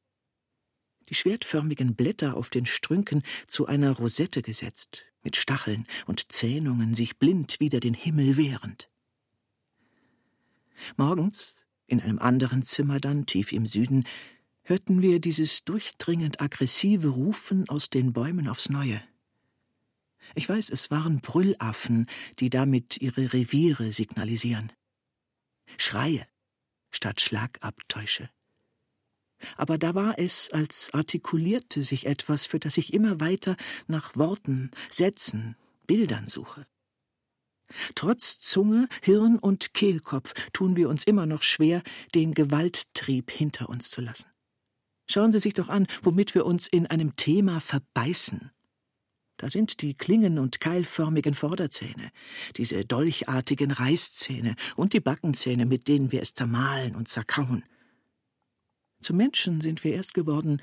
[1.09, 7.17] Die schwertförmigen Blätter auf den Strünken zu einer Rosette gesetzt, mit Stacheln und Zähnungen sich
[7.17, 8.89] blind wider den Himmel wehrend.
[10.95, 14.03] Morgens, in einem anderen Zimmer dann, tief im Süden,
[14.63, 19.01] hörten wir dieses durchdringend aggressive Rufen aus den Bäumen aufs Neue.
[20.35, 22.05] Ich weiß, es waren Brüllaffen,
[22.39, 24.73] die damit ihre Reviere signalisieren.
[25.77, 26.27] Schreie
[26.91, 28.29] statt Schlagabtäusche.
[29.55, 33.55] Aber da war es, als artikulierte sich etwas, für das ich immer weiter
[33.87, 36.65] nach Worten, Sätzen, Bildern suche.
[37.95, 41.83] Trotz Zunge, Hirn und Kehlkopf tun wir uns immer noch schwer,
[42.15, 44.27] den Gewalttrieb hinter uns zu lassen.
[45.09, 48.51] Schauen Sie sich doch an, womit wir uns in einem Thema verbeißen.
[49.37, 52.11] Da sind die klingen- und keilförmigen Vorderzähne,
[52.57, 57.63] diese dolchartigen Reißzähne und die Backenzähne, mit denen wir es zermahlen und zerkauen.
[59.01, 60.61] Zu Menschen sind wir erst geworden,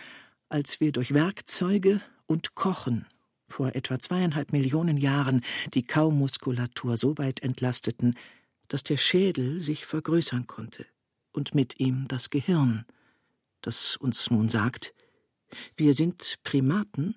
[0.49, 3.07] als wir durch Werkzeuge und Kochen
[3.49, 5.43] vor etwa zweieinhalb Millionen Jahren
[5.75, 8.15] die Kaumuskulatur so weit entlasteten,
[8.69, 10.87] dass der Schädel sich vergrößern konnte
[11.33, 12.85] und mit ihm das Gehirn,
[13.61, 14.95] das uns nun sagt,
[15.77, 17.17] wir sind Primaten,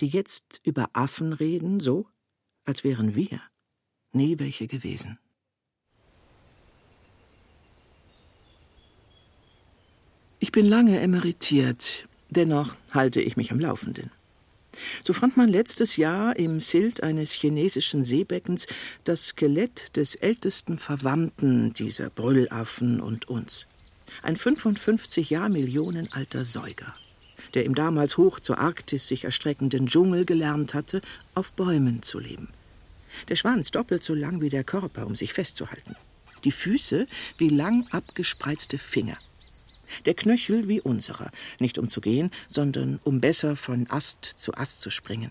[0.00, 2.08] die jetzt über Affen reden, so
[2.64, 3.40] als wären wir
[4.12, 5.18] nie welche gewesen.
[10.50, 14.10] Ich bin lange emeritiert, dennoch halte ich mich am Laufenden.
[15.04, 18.66] So fand man letztes Jahr im Silt eines chinesischen Seebeckens
[19.04, 23.68] das Skelett des ältesten Verwandten dieser Brüllaffen und uns.
[24.24, 26.96] Ein 55 Jahr Millionen alter Säuger,
[27.54, 31.00] der im damals hoch zur Arktis sich erstreckenden Dschungel gelernt hatte,
[31.36, 32.48] auf Bäumen zu leben.
[33.28, 35.94] Der Schwanz doppelt so lang wie der Körper, um sich festzuhalten.
[36.42, 37.06] Die Füße
[37.38, 39.16] wie lang abgespreizte Finger
[40.06, 44.80] der Knöchel wie unserer, nicht um zu gehen, sondern um besser von Ast zu Ast
[44.80, 45.30] zu springen,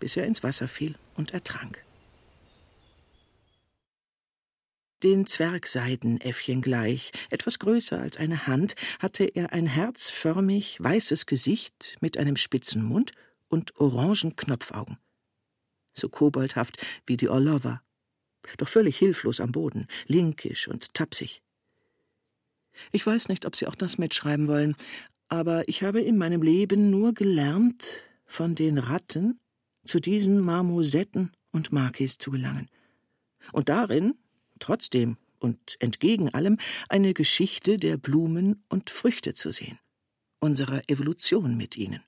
[0.00, 1.84] bis er ins Wasser fiel und ertrank.
[5.04, 12.16] Den Zwergseidenäffchen gleich, etwas größer als eine Hand, hatte er ein herzförmig weißes Gesicht mit
[12.16, 13.12] einem spitzen Mund
[13.48, 14.96] und orangen Knopfaugen.
[15.92, 17.82] So koboldhaft wie die Orlova,
[18.56, 21.43] doch völlig hilflos am Boden, linkisch und tapsig.
[22.92, 24.76] Ich weiß nicht, ob Sie auch das mitschreiben wollen,
[25.28, 29.38] aber ich habe in meinem Leben nur gelernt, von den Ratten
[29.84, 32.68] zu diesen Marmosetten und Makis zu gelangen.
[33.52, 34.14] Und darin,
[34.58, 36.58] trotzdem und entgegen allem,
[36.88, 39.78] eine Geschichte der Blumen und Früchte zu sehen,
[40.40, 42.02] unserer Evolution mit ihnen,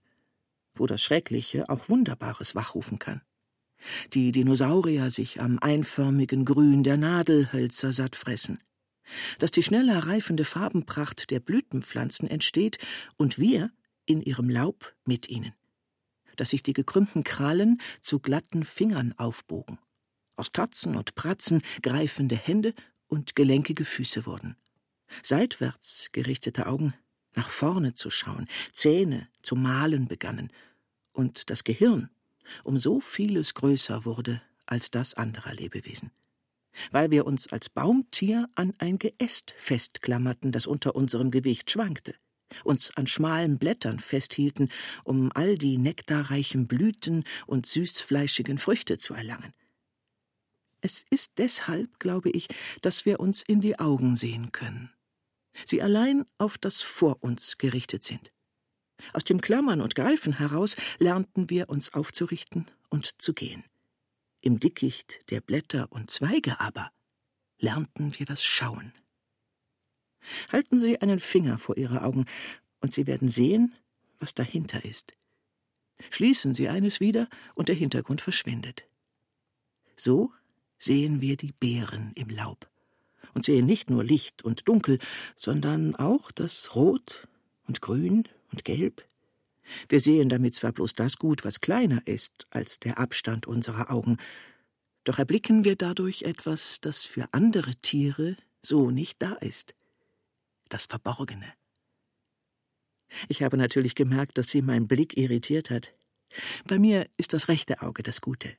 [0.74, 3.20] wo das Schreckliche auch Wunderbares wachrufen kann.
[4.14, 8.58] Die Dinosaurier sich am einförmigen Grün der Nadelhölzer satt fressen,
[9.38, 12.78] dass die schneller reifende Farbenpracht der Blütenpflanzen entsteht
[13.16, 13.70] und wir
[14.04, 15.54] in ihrem Laub mit ihnen,
[16.36, 19.78] dass sich die gekrümmten Krallen zu glatten Fingern aufbogen,
[20.36, 22.74] aus Tatzen und Pratzen greifende Hände
[23.08, 24.56] und gelenkige Füße wurden,
[25.22, 26.94] seitwärts gerichtete Augen
[27.34, 30.50] nach vorne zu schauen, Zähne zu malen begannen
[31.12, 32.10] und das Gehirn
[32.64, 36.10] um so vieles größer wurde als das anderer Lebewesen
[36.90, 42.14] weil wir uns als Baumtier an ein Geäst festklammerten, das unter unserem Gewicht schwankte,
[42.64, 44.70] uns an schmalen Blättern festhielten,
[45.04, 49.52] um all die nektarreichen Blüten und süßfleischigen Früchte zu erlangen.
[50.80, 52.48] Es ist deshalb, glaube ich,
[52.82, 54.90] dass wir uns in die Augen sehen können.
[55.64, 58.32] Sie allein auf das vor uns gerichtet sind.
[59.12, 63.64] Aus dem Klammern und Greifen heraus lernten wir uns aufzurichten und zu gehen.
[64.46, 66.92] Im Dickicht der Blätter und Zweige aber
[67.58, 68.92] lernten wir das Schauen.
[70.52, 72.26] Halten Sie einen Finger vor Ihre Augen,
[72.80, 73.74] und Sie werden sehen,
[74.20, 75.14] was dahinter ist.
[76.10, 78.86] Schließen Sie eines wieder, und der Hintergrund verschwindet.
[79.96, 80.32] So
[80.78, 82.70] sehen wir die Beeren im Laub
[83.34, 85.00] und sehen nicht nur Licht und Dunkel,
[85.34, 87.26] sondern auch das Rot
[87.66, 89.04] und Grün und Gelb.
[89.88, 94.16] Wir sehen damit zwar bloß das gut, was kleiner ist als der Abstand unserer Augen,
[95.04, 99.74] doch erblicken wir dadurch etwas, das für andere Tiere so nicht da ist.
[100.68, 101.52] Das Verborgene.
[103.28, 105.94] Ich habe natürlich gemerkt, dass sie mein Blick irritiert hat.
[106.66, 108.56] Bei mir ist das rechte Auge das Gute.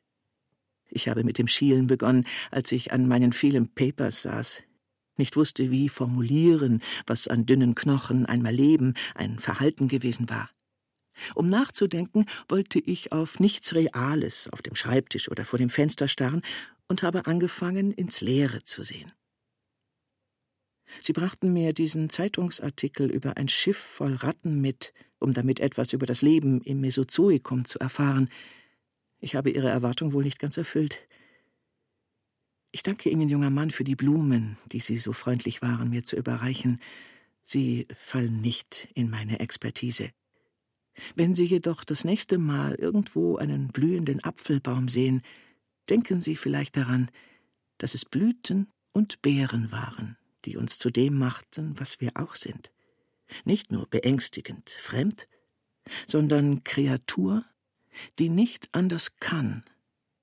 [0.90, 4.64] Ich habe mit dem Schielen begonnen, als ich an meinen vielen Papers saß,
[5.18, 10.50] nicht wusste, wie formulieren, was an dünnen Knochen einmal Leben, ein Verhalten gewesen war.
[11.36, 16.42] Um nachzudenken, wollte ich auf nichts Reales auf dem Schreibtisch oder vor dem Fenster starren
[16.88, 19.12] und habe angefangen, ins Leere zu sehen.
[21.02, 26.06] Sie brachten mir diesen Zeitungsartikel über ein Schiff voll Ratten mit, um damit etwas über
[26.06, 28.30] das Leben im Mesozoikum zu erfahren.
[29.20, 31.08] Ich habe Ihre Erwartung wohl nicht ganz erfüllt.
[32.72, 36.16] Ich danke Ihnen, junger Mann, für die Blumen, die Sie so freundlich waren, mir zu
[36.16, 36.80] überreichen.
[37.44, 40.12] Sie fallen nicht in meine Expertise.
[41.16, 45.22] Wenn Sie jedoch das nächste Mal irgendwo einen blühenden Apfelbaum sehen,
[45.90, 47.12] denken Sie vielleicht daran,
[47.78, 52.72] dass es Blüten und Beeren waren, die uns zu dem machten, was wir auch sind.
[53.46, 55.28] Nicht nur beängstigend fremd,
[56.06, 57.46] sondern Kreatur,
[58.20, 59.64] die nicht anders kann,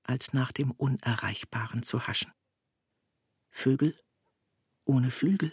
[0.03, 2.31] als nach dem Unerreichbaren zu haschen.
[3.49, 3.95] Vögel
[4.85, 5.51] ohne Flügel,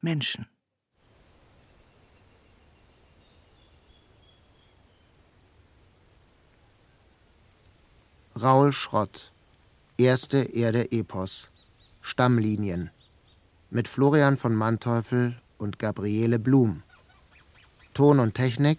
[0.00, 0.46] Menschen.
[8.38, 9.32] Raul Schrott
[9.96, 11.48] Erste Erde Epos
[12.02, 12.90] Stammlinien
[13.70, 16.82] mit Florian von Manteuffel und Gabriele Blum.
[17.94, 18.78] Ton und Technik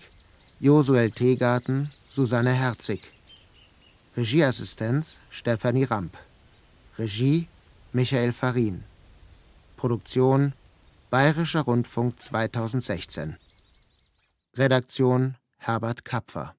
[0.60, 3.02] Josuel Teegarten, Susanne Herzig.
[4.16, 6.16] Regieassistenz Stefanie Ramp.
[7.00, 7.48] Regie
[7.94, 8.84] Michael Farin.
[9.76, 10.54] Produktion
[11.10, 13.38] Bayerischer Rundfunk 2016.
[14.56, 16.57] Redaktion Herbert Kapfer